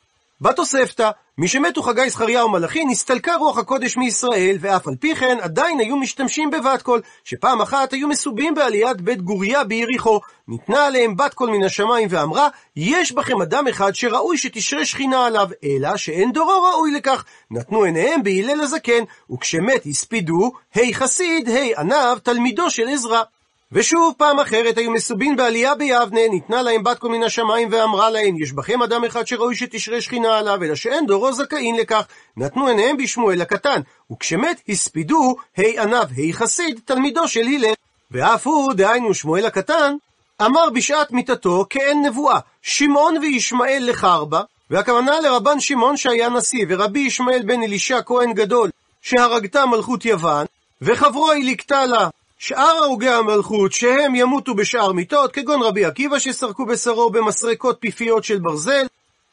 בתוספתא, 0.41 1.11
משמתו 1.39 1.83
חגי 1.83 2.11
זכריה 2.11 2.45
ומלאכי, 2.45 2.85
נסתלקה 2.85 3.37
רוח 3.37 3.59
הקודש 3.59 3.97
מישראל, 3.97 4.57
ואף 4.61 4.89
על 4.89 4.95
פי 5.01 5.17
כן 5.17 5.39
עדיין 5.41 5.81
היו 5.81 5.97
משתמשים 5.97 6.51
בבת 6.51 6.83
קול, 6.83 7.01
שפעם 7.25 7.61
אחת 7.61 7.93
היו 7.93 8.09
מסובים 8.09 8.55
בעליית 8.55 9.01
בית 9.01 9.23
גוריה 9.23 9.65
ביריחו. 9.65 10.21
ניתנה 10.49 10.87
עליהם 10.87 11.17
בת 11.17 11.35
קול 11.35 11.51
מן 11.51 11.65
השמיים 11.65 12.09
ואמרה, 12.11 12.49
יש 12.77 13.13
בכם 13.13 13.43
אדם 13.43 13.69
אחד 13.69 13.95
שראוי 13.95 14.39
שתשרה 14.39 14.85
שכינה 14.85 15.27
עליו, 15.27 15.49
אלא 15.65 15.97
שאין 15.97 16.33
דורו 16.33 16.63
ראוי 16.63 16.91
לכך. 16.91 17.25
נתנו 17.51 17.83
עיניהם 17.83 18.23
בהלל 18.23 18.61
הזקן, 18.61 19.03
וכשמת 19.33 19.87
הספידו, 19.87 20.51
היי 20.75 20.95
חסיד, 20.95 21.49
היי 21.49 21.77
עניו, 21.77 22.19
תלמידו 22.23 22.71
של 22.71 22.89
עזרא. 22.89 23.23
ושוב 23.73 24.15
פעם 24.17 24.41
אחרת 24.41 24.79
היו 24.79 24.91
מסובין 24.91 25.37
בעלייה 25.37 25.75
ביבנה, 25.75 26.21
ניתנה 26.31 26.63
להם 26.63 26.83
בת 26.83 26.99
כל 26.99 27.09
מן 27.09 27.23
השמיים 27.23 27.69
ואמרה 27.73 28.11
להם, 28.11 28.43
יש 28.43 28.53
בכם 28.53 28.83
אדם 28.83 29.05
אחד 29.05 29.27
שראוי 29.27 29.57
שתשרה 29.57 30.01
שכינה 30.01 30.39
עליו, 30.39 30.65
אלא 30.65 30.75
שאין 30.75 31.07
דורו 31.07 31.33
זכאין 31.33 31.77
לכך. 31.77 32.03
נתנו 32.37 32.67
עיניהם 32.67 32.97
בשמואל 32.97 33.41
הקטן, 33.41 33.81
וכשמת 34.13 34.61
הספידו, 34.69 35.37
היי 35.57 35.79
עניו, 35.79 36.05
היי 36.17 36.33
חסיד, 36.33 36.81
תלמידו 36.85 37.29
של 37.29 37.47
הלל. 37.47 37.75
ואף 38.11 38.47
הוא, 38.47 38.73
דהיינו 38.73 39.15
שמואל 39.15 39.47
הקטן, 39.47 39.97
אמר 40.43 40.71
בשעת 40.71 41.13
מיתתו 41.13 41.65
כאין 41.71 42.07
נבואה, 42.07 42.39
שמעון 42.63 43.17
וישמעאל 43.19 43.83
לחרבה, 43.91 44.43
והכוונה 44.71 45.21
לרבן 45.21 45.61
שמעון 45.61 45.97
שהיה 45.97 46.29
נשיא, 46.29 46.67
ורבי 46.69 47.01
ישמעאל 47.01 47.43
בן 47.43 47.63
אלישע 47.63 48.01
כהן 48.07 48.33
גדול, 48.33 48.71
שהרגתה 49.03 49.67
מלכות 49.67 50.05
יוון, 50.05 50.47
וחברו 50.83 51.31
היא 51.31 51.53
לקטה 51.53 51.87
לה 51.87 52.09
שאר 52.43 52.79
הרוגי 52.83 53.09
המלכות 53.09 53.73
שהם 53.73 54.15
ימותו 54.15 54.55
בשאר 54.55 54.93
מיתות, 54.93 55.33
כגון 55.33 55.63
רבי 55.63 55.85
עקיבא 55.85 56.19
שסרקו 56.19 56.67
בשרו 56.67 57.11
במסרקות 57.11 57.77
פיפיות 57.81 58.25
של 58.25 58.39
ברזל, 58.39 58.87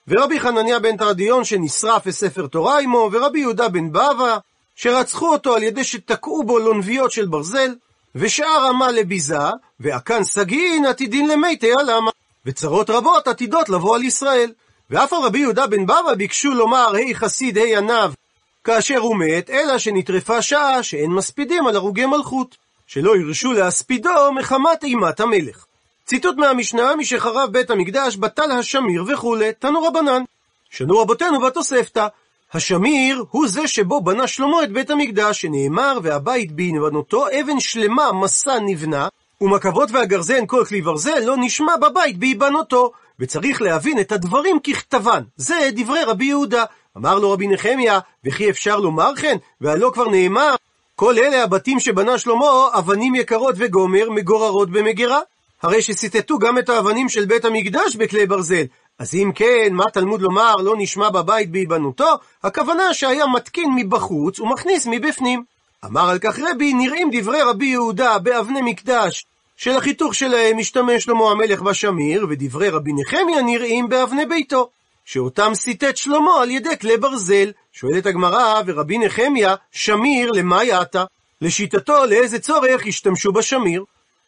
ורבי 0.08 0.40
חנניה 0.40 0.80
בן 0.80 0.98
תרדיון 0.98 1.44
שנשרף 1.44 2.06
לספר 2.06 2.48
תורה 2.48 2.80
עמו, 2.80 3.10
ורבי 3.12 3.40
יהודה 3.40 3.70
בן 3.70 3.90
בבא, 3.90 4.38
שרצחו 4.76 5.34
אותו 5.34 5.56
על 5.56 5.64
ידי 5.64 5.84
שתקעו 5.84 6.44
בו 6.44 6.60
לונביות 6.60 7.12
של 7.12 7.26
ברזל, 7.26 7.76
ושאר 8.16 8.68
עמה 8.70 8.92
לביזה, 8.92 9.50
ועקן 9.80 10.24
סגין 10.24 10.86
עתידין 10.86 11.28
למיתי 11.28 11.72
עלמה, 11.80 12.12
וצרות 12.46 12.90
רבות 12.90 13.28
עתידות 13.28 13.70
לבוא 13.70 13.96
על 13.96 14.04
ישראל. 14.04 14.52
ואף 14.90 15.14
על 15.14 15.20
רבי 15.24 15.40
יהודה 15.40 15.68
בן 15.68 15.86
בבא 15.86 16.14
ביקשו 16.18 16.54
לומר, 16.54 16.96
היי 16.96 17.16
חסיד, 17.16 17.58
היי 17.58 17.78
עניו, 17.78 18.14
כאשר 18.64 18.98
הוא 18.98 19.16
מת, 19.18 19.50
אלא 19.50 19.78
שנטרפה 19.78 20.42
שעה 20.42 20.84
שאין 20.84 21.12
מספידים 21.12 21.68
על 21.68 21.76
הרוגי 21.76 22.06
מלכות. 22.06 22.67
שלא 22.88 23.15
הרשו 23.15 23.53
להספידו 23.53 24.32
מחמת 24.36 24.84
אימת 24.84 25.20
המלך. 25.20 25.65
ציטוט 26.06 26.38
מהמשנה, 26.38 26.96
משחרב 26.96 27.50
בית 27.51 27.70
המקדש, 27.70 28.15
בטל 28.15 28.51
השמיר 28.51 29.03
וכולי, 29.08 29.51
תנו 29.60 29.84
רבנן. 29.84 30.24
שנו 30.70 31.00
רבותינו 31.00 31.41
בתוספתא. 31.41 32.08
השמיר 32.53 33.25
הוא 33.29 33.48
זה 33.48 33.67
שבו 33.67 34.01
בנה 34.01 34.27
שלמה 34.27 34.63
את 34.63 34.72
בית 34.72 34.89
המקדש, 34.89 35.41
שנאמר, 35.41 36.00
והבית 36.03 36.51
בהיבנותו 36.51 37.27
אבן 37.27 37.60
שלמה 37.60 38.12
מסע 38.13 38.60
נבנה, 38.60 39.08
ומקבות 39.41 39.89
והגרזן 39.91 40.46
כל 40.46 40.65
כלי 40.65 40.82
ברזל 40.82 41.20
לא 41.20 41.36
נשמע 41.38 41.77
בבית 41.77 42.17
בהיבנותו. 42.17 42.91
וצריך 43.20 43.62
להבין 43.62 44.00
את 44.00 44.12
הדברים 44.12 44.60
ככתבן. 44.60 45.23
זה 45.36 45.69
דברי 45.73 46.04
רבי 46.04 46.26
יהודה. 46.26 46.63
אמר 46.97 47.19
לו 47.19 47.32
רבי 47.32 47.47
נחמיה, 47.47 48.00
וכי 48.26 48.50
אפשר 48.50 48.80
לומר 48.80 49.15
כן? 49.15 49.38
והלא 49.62 49.91
כבר 49.93 50.08
נאמר, 50.08 50.56
כל 51.00 51.18
אלה 51.18 51.44
הבתים 51.44 51.80
שבנה 51.80 52.18
שלמה, 52.18 52.68
אבנים 52.74 53.16
יקרות 53.16 53.56
וגומר, 53.58 54.10
מגוררות 54.10 54.70
במגירה. 54.70 55.20
הרי 55.62 55.82
שציטטו 55.82 56.40
גם 56.40 56.58
את 56.58 56.70
האבנים 56.70 57.10
של 57.10 57.26
בית 57.26 57.46
המקדש 57.46 57.96
בכלי 57.96 58.26
ברזל. 58.26 58.64
אז 59.00 59.16
אם 59.16 59.32
כן, 59.36 59.70
מה 59.72 59.84
תלמוד 59.94 60.22
לומר 60.22 60.56
לא 60.56 60.76
נשמע 60.78 61.10
בבית 61.10 61.52
בהיבנותו? 61.52 62.14
הכוונה 62.44 62.94
שהיה 62.94 63.28
מתקין 63.28 63.74
מבחוץ 63.76 64.40
ומכניס 64.40 64.88
מבפנים. 64.88 65.44
אמר 65.86 66.10
על 66.10 66.20
כך 66.20 66.40
רבי, 66.40 66.74
נראים 66.74 67.10
דברי 67.14 67.42
רבי 67.42 67.66
יהודה 67.66 68.20
באבני 68.20 68.62
מקדש, 68.62 69.26
של 69.58 69.72
החיתוך 69.72 70.16
שלהם 70.16 70.58
משתמש 70.58 71.04
שלמה 71.04 71.32
המלך 71.32 71.62
בשמיר, 71.62 72.28
ודברי 72.30 72.70
רבי 72.70 72.92
נחמיה 72.94 73.42
נראים 73.42 73.90
באבני 73.90 74.26
ביתו. 74.26 74.70
שאותם 75.06 75.52
ציטט 75.56 75.98
שלמה 75.98 76.42
על 76.42 76.52
ידי 76.52 76.78
כלי 76.82 76.98
ברזל. 76.98 77.52
שואלת 77.80 78.06
הגמרא, 78.06 78.62
ורבי 78.66 78.98
נחמיה, 78.98 79.56
שמיר 79.72 80.32
למה 80.32 80.63
יעתה? 80.63 81.04
לשיטתו, 81.42 82.06
לאיזה 82.06 82.40
צורך 82.40 82.88
השתמשו 82.88 83.32
בשמיר? 83.32 83.84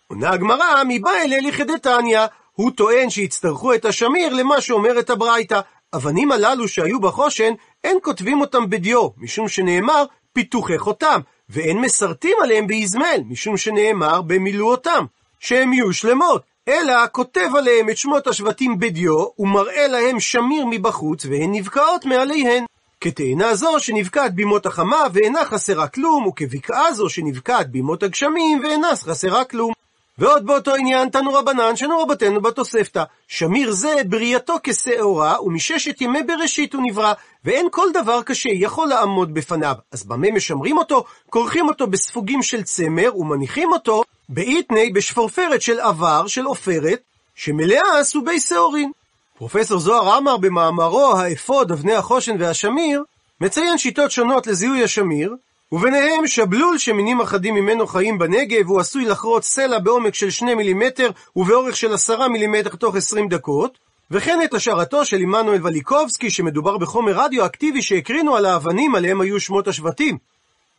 עונה 0.07 0.29
הגמרא, 0.29 0.83
מבא 0.87 1.11
אלה 1.11 1.37
לכדתניא, 1.39 2.25
הוא 2.53 2.71
טוען 2.71 3.09
שיצטרכו 3.09 3.73
את 3.73 3.85
השמיר 3.85 4.33
למה 4.33 4.61
שאומרת 4.61 5.09
הברייתא. 5.09 5.59
אבנים 5.93 6.31
הללו 6.31 6.67
שהיו 6.67 6.99
בחושן, 6.99 7.53
אין 7.83 7.97
כותבים 8.01 8.41
אותם 8.41 8.69
בדיו, 8.69 9.07
משום 9.17 9.47
שנאמר 9.47 10.05
פיתוחי 10.33 10.77
חותם, 10.77 11.19
ואין 11.49 11.81
מסרטים 11.81 12.37
עליהם 12.43 12.67
באזמל, 12.67 13.21
משום 13.29 13.57
שנאמר 13.57 14.21
במילאו 14.21 14.71
אותם, 14.71 15.05
שהם 15.39 15.73
יהיו 15.73 15.93
שלמות. 15.93 16.41
אלא 16.67 17.07
כותב 17.11 17.49
עליהם 17.57 17.89
את 17.89 17.97
שמות 17.97 18.27
השבטים 18.27 18.79
בדיו, 18.79 19.25
ומראה 19.39 19.87
להם 19.87 20.19
שמיר 20.19 20.65
מבחוץ, 20.69 21.25
והן 21.25 21.55
נבקעות 21.55 22.05
מעליהן. 22.05 22.65
כתאנה 23.01 23.55
זו 23.55 23.79
שנבקעת 23.79 24.35
בימות 24.35 24.65
החמה 24.65 25.03
ואינה 25.13 25.45
חסרה 25.45 25.87
כלום, 25.87 26.27
וכבקעה 26.27 26.93
זו 26.93 27.09
שנבקעת 27.09 27.71
בימות 27.71 28.03
הגשמים 28.03 28.59
ואינה 28.63 28.95
חסרה 28.95 29.45
כלום. 29.45 29.73
ועוד 30.17 30.45
באותו 30.45 30.75
עניין 30.75 31.09
תנו 31.09 31.33
רבנן 31.33 31.75
שנו 31.75 31.99
רבותינו 31.99 32.41
בתוספתא. 32.41 33.03
שמיר 33.27 33.71
זה 33.71 33.95
בריאתו 34.07 34.55
כשעורה, 34.63 35.41
ומששת 35.41 36.01
ימי 36.01 36.23
בראשית 36.23 36.73
הוא 36.73 36.83
נברא, 36.85 37.13
ואין 37.45 37.67
כל 37.71 37.87
דבר 37.93 38.21
קשה 38.21 38.49
יכול 38.53 38.87
לעמוד 38.87 39.33
בפניו. 39.33 39.75
אז 39.91 40.03
במה 40.03 40.31
משמרים 40.31 40.77
אותו? 40.77 41.03
כורכים 41.29 41.67
אותו 41.67 41.87
בספוגים 41.87 42.43
של 42.43 42.63
צמר, 42.63 43.17
ומניחים 43.17 43.71
אותו 43.71 44.03
באיתני 44.29 44.89
בשפורפרת 44.89 45.61
של 45.61 45.79
עבר, 45.79 46.27
של 46.27 46.45
עופרת, 46.45 47.01
שמלאה 47.35 48.03
סובי 48.03 48.39
שעורין. 48.39 48.91
פרופסור 49.39 49.79
זוהר 49.79 50.15
עמר 50.15 50.37
במאמרו 50.37 51.13
האפוד, 51.17 51.71
אבני 51.71 51.93
החושן 51.93 52.35
והשמיר, 52.39 53.03
מציין 53.41 53.77
שיטות 53.77 54.11
שונות 54.11 54.47
לזיהוי 54.47 54.83
השמיר, 54.83 55.35
וביניהם 55.71 56.27
שבלול 56.27 56.77
שמינים 56.77 57.21
אחדים 57.21 57.55
ממנו 57.55 57.87
חיים 57.87 58.17
בנגב, 58.17 58.67
הוא 58.67 58.79
עשוי 58.79 59.05
לחרוץ 59.05 59.45
סלע 59.45 59.79
בעומק 59.79 60.13
של 60.13 60.29
2 60.29 60.57
מילימטר 60.57 61.09
ובאורך 61.35 61.75
של 61.77 61.93
10 61.93 62.27
מילימטר 62.27 62.69
תוך 62.69 62.95
20 62.95 63.27
דקות, 63.27 63.77
וכן 64.11 64.39
את 64.43 64.53
השערתו 64.53 65.05
של 65.05 65.17
עמנואל 65.17 65.59
וליקובסקי, 65.67 66.29
שמדובר 66.29 66.77
בחומר 66.77 67.11
רדיואקטיבי 67.11 67.81
שהקרינו 67.81 68.35
על 68.35 68.45
האבנים 68.45 68.95
עליהם 68.95 69.21
היו 69.21 69.39
שמות 69.39 69.67
השבטים. 69.67 70.17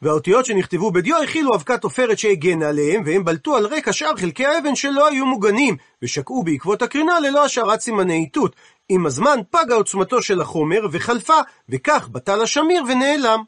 והאותיות 0.02 0.46
שנכתבו 0.46 0.90
בדיו 0.90 1.22
הכילו 1.22 1.54
אבקת 1.54 1.84
עופרת 1.84 2.18
שהגנה 2.18 2.68
עליהם, 2.68 3.02
והם 3.06 3.24
בלטו 3.24 3.56
על 3.56 3.66
רקע 3.66 3.92
שאר 3.92 4.16
חלקי 4.16 4.46
האבן 4.46 4.74
שלא 4.74 5.08
היו 5.08 5.26
מוגנים, 5.26 5.76
ושקעו 6.02 6.42
בעקבות 6.42 6.82
הקרינה 6.82 7.20
ללא 7.20 7.44
השארת 7.44 7.80
סימני 7.80 8.14
איתות. 8.14 8.56
עם 8.88 9.06
הזמן 9.06 9.38
פגה 9.50 9.74
עוצמתו 9.74 10.22
של 10.22 10.40
החומר 10.40 10.80
וחלפה, 10.92 11.38
וכך 11.68 12.08
בטל 12.12 12.42
השמיר 12.42 12.82
ונעלם. 12.88 13.42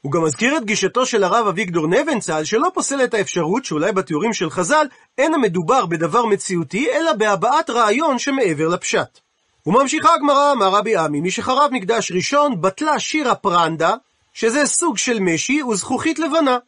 הוא 0.00 0.12
גם 0.12 0.24
מזכיר 0.24 0.56
את 0.56 0.64
גישתו 0.64 1.06
של 1.06 1.24
הרב 1.24 1.46
אביגדור 1.46 1.86
נבנצל, 1.86 2.44
שלא 2.44 2.70
פוסל 2.74 3.04
את 3.04 3.14
האפשרות 3.14 3.64
שאולי 3.64 3.92
בתיאורים 3.92 4.32
של 4.32 4.50
חז"ל 4.50 4.86
אין 5.18 5.34
המדובר 5.34 5.86
בדבר 5.86 6.26
מציאותי, 6.26 6.90
אלא 6.92 7.12
בהבעת 7.12 7.70
רעיון 7.70 8.18
שמעבר 8.18 8.68
לפשט. 8.68 9.20
וממשיכה 9.66 10.14
הגמרא, 10.14 10.52
אמר 10.52 10.68
רבי 10.68 10.96
עמי, 10.96 11.20
מי 11.20 11.30
שחרב 11.30 11.70
מקדש 11.72 12.12
ראשון, 12.12 12.60
בטלה 12.60 12.98
שירה 12.98 13.34
פרנדה, 13.34 13.94
שזה 14.34 14.66
סוג 14.66 14.98
של 14.98 15.20
משי 15.20 15.62
וזכוכית 15.62 16.18
לבנה. 16.18 16.58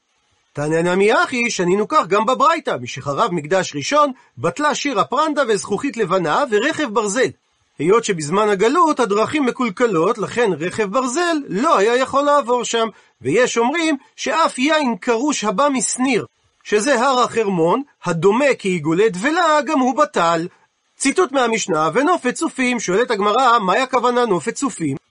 תנא 0.53 0.83
נמי 0.83 1.15
אחי, 1.15 1.51
שנינו 1.51 1.89
כך 1.89 2.07
גם 2.07 2.27
בברייתא, 2.27 2.77
משחרב 2.81 3.33
מקדש 3.33 3.73
ראשון, 3.77 4.13
בטלה 4.39 4.75
שירה 4.75 5.05
פרנדה 5.05 5.43
וזכוכית 5.49 5.97
לבנה 5.97 6.45
ורכב 6.51 6.89
ברזל. 6.95 7.29
היות 7.79 8.05
שבזמן 8.05 8.49
הגלות 8.49 9.01
הדרכים 9.01 9.47
מקולקלות, 9.47 10.19
לכן 10.19 10.51
רכב 10.59 10.85
ברזל 10.85 11.37
לא 11.49 11.79
היה 11.79 11.97
יכול 11.97 12.23
לעבור 12.23 12.65
שם, 12.65 12.89
ויש 13.23 13.59
אומרים 13.59 13.97
שאף 14.17 14.59
יין 14.59 14.97
קרוש 14.97 15.45
הבא 15.45 15.69
משניר, 15.69 16.27
שזה 16.65 17.01
הר 17.01 17.21
החרמון, 17.21 17.83
הדומה 18.05 18.55
כעיגולי 18.59 19.09
דבלה, 19.09 19.61
גם 19.67 19.79
הוא 19.79 19.97
בטל. 19.97 20.49
ציטוט 20.97 21.33
מהמשנה, 21.33 21.91
ונופת 21.95 22.35
צופים, 22.35 22.81
שואלת 22.81 23.11
הגמרא, 23.11 23.59
מהי 23.59 23.81
הכוונה 23.81 24.27
נופת 24.27 24.55
צופים? 24.55 25.06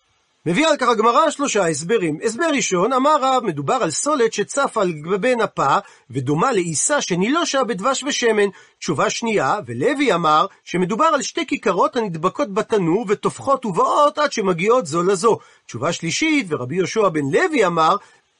מביא 0.45 0.67
על 0.67 0.77
כך 0.77 0.87
הגמרא 0.87 1.31
שלושה 1.31 1.67
הסברים. 1.67 2.17
הסבר 2.23 2.45
ראשון, 2.53 2.93
אמר 2.93 3.15
רב, 3.21 3.43
מדובר 3.43 3.73
על 3.73 3.91
סולת 3.91 4.33
שצפה 4.33 4.81
על 4.81 4.91
גבי 4.91 5.35
נפה, 5.35 5.77
ודומה 6.09 6.51
לעיסה 6.51 7.01
שנילושה 7.01 7.63
בדבש 7.63 8.03
ושמן. 8.03 8.49
תשובה 8.79 9.09
שנייה, 9.09 9.59
ולוי 9.65 10.13
אמר, 10.13 10.45
שמדובר 10.63 11.05
על 11.05 11.21
שתי 11.21 11.45
כיכרות 11.47 11.95
הנדבקות 11.95 12.53
בתנור, 12.53 13.05
וטופחות 13.07 13.65
ובאות 13.65 14.17
עד 14.17 14.31
שמגיעות 14.31 14.85
זו 14.85 15.03
לזו. 15.03 15.37
תשובה 15.65 15.91
שלישית, 15.91 16.45
ורבי 16.49 16.75
יהושע 16.75 17.09
בן 17.09 17.25
לוי 17.31 17.65
אמר, 17.65 17.95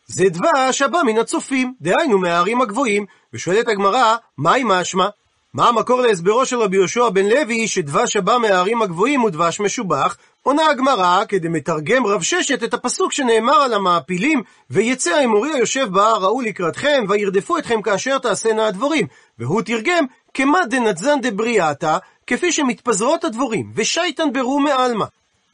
זה 0.08 0.26
דבש 0.30 0.82
הבא 0.82 1.00
מן 1.06 1.18
הצופים, 1.18 1.74
דהיינו 1.82 2.18
מהערים 2.18 2.62
הגבוהים. 2.62 3.06
ושואלת 3.34 3.68
הגמרא, 3.68 4.16
מהי 4.38 4.64
משמע? 4.66 5.08
מה 5.56 5.68
המקור 5.68 6.02
להסברו 6.02 6.46
של 6.46 6.60
רבי 6.60 6.78
יהושע 6.78 7.10
בן 7.10 7.26
לוי, 7.26 7.68
שדבש 7.68 8.16
הבא 8.16 8.38
מהערים 8.38 8.82
הגבוהים 8.82 9.22
הוא 9.22 9.30
דבש 9.30 9.60
משובח? 9.60 10.18
עונה 10.44 10.70
הגמרא, 10.70 11.26
כדי 11.28 11.48
מתרגם 11.48 12.06
רב 12.06 12.22
ששת 12.22 12.64
את 12.64 12.74
הפסוק 12.74 13.12
שנאמר 13.12 13.54
על 13.56 13.74
המעפילים, 13.74 14.42
ויצא 14.70 15.16
האמורי 15.16 15.54
היושב 15.54 15.88
בהר 15.92 16.24
ראו 16.24 16.42
לקראתכם, 16.42 17.04
וירדפו 17.10 17.58
אתכם 17.58 17.82
כאשר 17.82 18.18
תעשינה 18.18 18.68
הדבורים. 18.68 19.08
והוא 19.40 19.62
תרגם, 19.62 20.06
כמה 20.34 20.60
דנתזן 20.70 21.22
דבריאתה, 21.22 21.98
כפי 22.28 22.52
שמתפזרות 22.52 23.24
הדבורים, 23.24 23.72
ושייטן 23.76 24.34
ברום 24.34 24.64
מעלמא. 24.64 25.06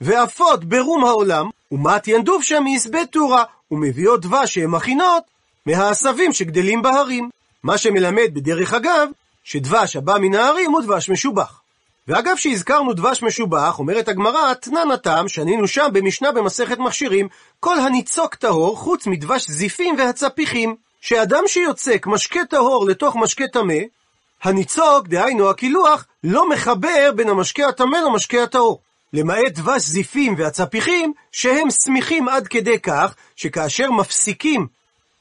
ועפות 0.02 0.66
ברום 0.66 1.06
העולם, 1.06 1.50
ומת 1.72 2.08
ינדוב 2.08 2.44
שם 2.44 2.68
יסבה 2.68 3.06
טורה, 3.06 3.44
ומביאות 3.72 4.22
דבש 4.22 4.54
שהן 4.54 4.70
מכינות, 4.70 5.24
מהעשבים 5.66 6.34
שגדלים 6.34 6.82
בהרים. 6.82 7.30
מה 7.64 7.78
שמלמד 7.78 8.30
בדרך 8.34 8.74
אגב, 8.74 9.10
שדבש 9.44 9.96
הבא 9.96 10.18
מן 10.22 10.36
ההרים 10.36 10.72
הוא 10.72 10.82
דבש 10.82 11.10
משובח. 11.10 11.62
ואגב 12.08 12.36
שהזכרנו 12.36 12.94
דבש 12.94 13.24
משובח, 13.24 13.80
אומרת 13.80 14.08
הגמרא, 14.08 14.54
תנן 14.54 14.92
הטעם, 14.92 15.28
שנינו 15.28 15.68
שם 15.68 15.88
במשנה 15.94 16.32
במסכת 16.32 16.78
מכשירים, 16.78 17.28
כל 17.60 17.80
הניצוק 17.80 18.36
טהור 18.36 18.78
חוץ 18.78 19.08
מדבש 19.08 19.50
זיפים 19.50 19.96
והצפיחים. 19.98 20.76
שאדם 21.02 21.44
שיוצק 21.48 22.08
משקה 22.08 22.46
טהור 22.50 22.86
לתוך 22.86 23.16
משקה 23.16 23.48
טמא, 23.48 23.74
הניצוק, 24.44 25.08
דהיינו 25.08 25.50
הקילוח, 25.50 26.06
לא 26.24 26.50
מחבר 26.50 27.12
בין 27.16 27.30
המשקה 27.30 27.68
הטמא 27.68 27.98
למשקה 27.98 28.44
הטהור. 28.44 28.82
למעט 29.14 29.52
דבש 29.52 29.82
זיפים 29.82 30.36
והצפיחים, 30.38 31.14
שהם 31.32 31.70
סמיכים 31.70 32.28
עד 32.28 32.48
כדי 32.48 32.80
כך, 32.80 33.16
שכאשר 33.36 33.92
מפסיקים 33.92 34.68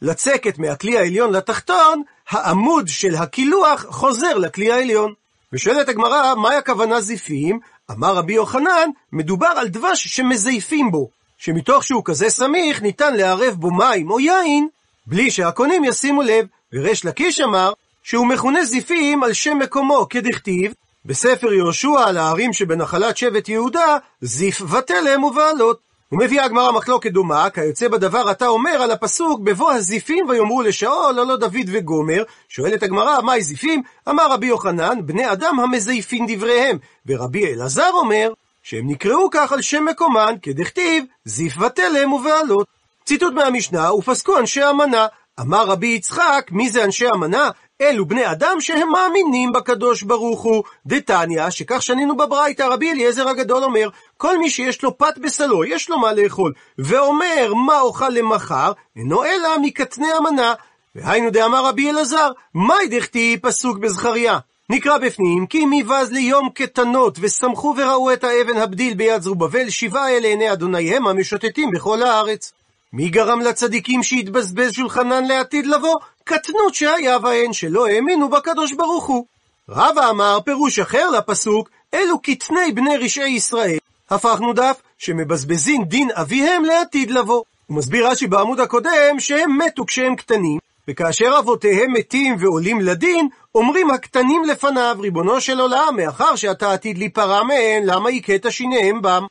לצקת 0.03 0.59
מהכלי 0.59 0.99
העליון 0.99 1.33
לתחתון, 1.33 2.03
העמוד 2.31 2.89
של 2.89 3.15
הקילוח 3.15 3.87
חוזר 3.89 4.39
לכלי 4.39 4.73
העליון. 4.73 5.15
ושואלת 5.53 5.89
הגמרא, 5.89 6.35
מהי 6.35 6.57
הכוונה 6.57 7.01
זיפים? 7.01 7.61
אמר 7.91 8.15
רבי 8.15 8.33
יוחנן, 8.33 8.91
מדובר 9.13 9.47
על 9.47 9.69
דבש 9.69 10.09
שמזייפים 10.09 10.91
בו, 10.91 11.11
שמתוך 11.39 11.85
שהוא 11.85 12.03
כזה 12.05 12.31
סמיך, 12.31 12.83
ניתן 12.83 13.15
לערב 13.17 13.55
בו 13.55 13.71
מים 13.71 14.11
או 14.11 14.21
יין, 14.21 14.69
בלי 15.07 15.31
שהקונים 15.31 15.85
ישימו 15.85 16.23
לב. 16.23 16.47
וריש 16.73 17.05
לקיש 17.05 17.41
אמר, 17.41 17.73
שהוא 18.03 18.27
מכונה 18.27 18.65
זיפים 18.65 19.23
על 19.23 19.33
שם 19.33 19.59
מקומו, 19.59 20.07
כדכתיב, 20.11 20.75
בספר 21.05 21.53
יהושע 21.53 22.01
על 22.07 22.17
הערים 22.17 22.53
שבנחלת 22.53 23.17
שבט 23.17 23.49
יהודה, 23.49 23.97
זיף 24.21 24.63
ותלם 24.63 25.25
ובעלות. 25.25 25.90
ומביאה 26.13 26.45
הגמרא 26.45 26.73
מחלוקת 26.73 27.11
דומה, 27.11 27.51
כיוצא 27.51 27.89
בדבר 27.89 28.31
אתה 28.31 28.47
אומר 28.47 28.71
על 28.71 28.91
הפסוק, 28.91 29.41
בבוא 29.41 29.73
הזיפים 29.73 30.29
ויאמרו 30.29 30.63
לשאול, 30.63 31.15
לא 31.15 31.27
לא 31.27 31.37
דוד 31.37 31.67
וגומר. 31.67 32.23
שואלת 32.49 32.83
הגמרא, 32.83 33.21
מהי 33.21 33.43
זיפים? 33.43 33.83
אמר 34.09 34.33
רבי 34.33 34.47
יוחנן, 34.47 35.07
בני 35.07 35.33
אדם 35.33 35.61
המזייפים 35.61 36.27
דבריהם. 36.29 36.79
ורבי 37.07 37.53
אלעזר 37.53 37.91
אומר, 37.95 38.33
שהם 38.63 38.91
נקראו 38.91 39.29
כך 39.31 39.53
על 39.53 39.63
שם 39.63 39.85
מקומן, 39.85 40.35
כדכתיב, 40.43 41.05
זיף 41.25 41.59
ותלם 41.59 42.13
ובעלות. 42.13 42.67
ציטוט 43.05 43.35
מהמשנה, 43.35 43.95
ופסקו 43.95 44.39
אנשי 44.39 44.63
המנה. 44.63 45.07
אמר 45.41 45.67
רבי 45.67 45.87
יצחק, 45.87 46.49
מי 46.51 46.71
זה 46.71 46.85
אנשי 46.85 47.07
המנה? 47.07 47.51
אלו 47.81 48.07
בני 48.07 48.31
אדם 48.31 48.57
שהם 48.61 48.89
מאמינים 48.93 49.53
בקדוש 49.53 50.03
ברוך 50.03 50.43
הוא. 50.43 50.65
דתניא, 50.87 51.51
שכך 51.51 51.83
שנינו 51.83 52.17
בברייתא, 52.17 52.63
רבי 52.63 52.91
אליעזר 52.91 53.29
הגדול 53.29 53.65
אומר, 53.65 53.89
כל 54.17 54.39
מי 54.39 54.51
שיש 54.51 54.83
לו 54.83 54.99
פת 54.99 55.19
בסלו, 55.19 55.65
יש 55.65 55.91
לו 55.91 55.99
מה 55.99 56.13
לאכול, 56.13 56.53
ואומר 56.79 57.55
מה 57.67 57.81
אוכל 57.81 58.09
למחר, 58.09 58.73
אינו 58.97 59.25
אלא 59.25 59.59
מקטני 59.63 60.13
המנה. 60.13 60.55
והיינו 60.95 61.31
דאמר 61.31 61.67
רבי 61.67 61.91
אלעזר, 61.91 62.31
מאי 62.55 62.89
דכתיב 62.91 63.41
פסוק 63.43 63.79
בזכריה. 63.79 64.39
נקרא 64.71 64.99
בפנים, 64.99 65.47
כי 65.47 65.65
מבז 65.71 66.13
ליום 66.13 66.49
קטנות, 66.55 67.19
ושמחו 67.21 67.75
וראו 67.77 68.13
את 68.13 68.25
האבן 68.25 68.57
הבדיל 68.57 68.95
ביד 68.95 69.23
זרובבל, 69.23 69.71
שבעה 69.71 70.11
אלה 70.11 70.29
עיני 70.29 70.53
אדוניהם 70.53 71.07
המשוטטים 71.07 71.71
בכל 71.71 72.03
הארץ. 72.03 72.53
מי 72.93 73.09
גרם 73.09 73.41
לצדיקים 73.41 74.03
שהתבזבז 74.03 74.73
שולחנן 74.73 75.25
לעתיד 75.25 75.67
לבוא? 75.67 75.97
קטנות 76.31 76.75
שהיה 76.75 77.19
בהן, 77.19 77.53
שלא 77.53 77.87
האמינו 77.87 78.29
בקדוש 78.29 78.73
ברוך 78.73 79.07
הוא. 79.07 79.25
רבא 79.69 80.11
אמר 80.11 80.39
פירוש 80.45 80.79
אחר 80.79 81.11
לפסוק, 81.11 81.71
אלו 81.95 82.19
קטני 82.19 82.73
בני 82.75 82.97
רשעי 82.97 83.31
ישראל. 83.31 83.79
הפכנו 84.11 84.53
דף, 84.53 84.83
שמבזבזים 84.99 85.85
דין 85.85 86.09
אביהם 86.15 86.65
לעתיד 86.65 87.11
לבוא. 87.11 87.43
הוא 87.67 87.77
מסביר 87.77 88.09
רש"י 88.09 88.27
בעמוד 88.27 88.61
הקודם, 88.61 89.19
שהם 89.19 89.59
מתו 89.59 89.87
כשהם 89.87 90.17
קטנים, 90.17 90.59
וכאשר 90.89 91.39
אבותיהם 91.39 91.93
מתים 91.93 92.37
ועולים 92.39 92.81
לדין, 92.81 93.29
אומרים 93.55 93.91
הקטנים 93.91 94.45
לפניו, 94.45 94.97
ריבונו 95.01 95.41
של 95.41 95.61
עולם, 95.61 95.95
מאחר 95.97 96.37
שאתה 96.37 96.73
עתיד 96.73 96.99
להיפרע 96.99 97.43
מהן, 97.43 97.83
למה 97.85 98.09
הכית 98.09 98.47
שיניהם 98.51 99.03
בם? 99.03 99.27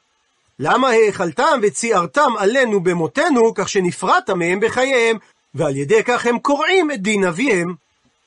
למה 0.60 0.90
האכלתם 0.90 1.60
וציערתם 1.62 2.32
עלינו 2.38 2.84
במותנו, 2.84 3.54
כך 3.56 3.70
שנפרעת 3.70 4.30
מהם 4.30 4.60
בחייהם, 4.60 5.18
ועל 5.56 5.76
ידי 5.76 6.04
כך 6.04 6.26
הם 6.26 6.40
קורעים 6.40 6.92
את 6.92 7.02
דין 7.02 7.24
אביהם. 7.24 7.76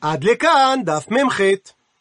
עד 0.00 0.24
לכאן 0.24 0.80
דף 0.84 1.06
מ"ח. 1.10 1.40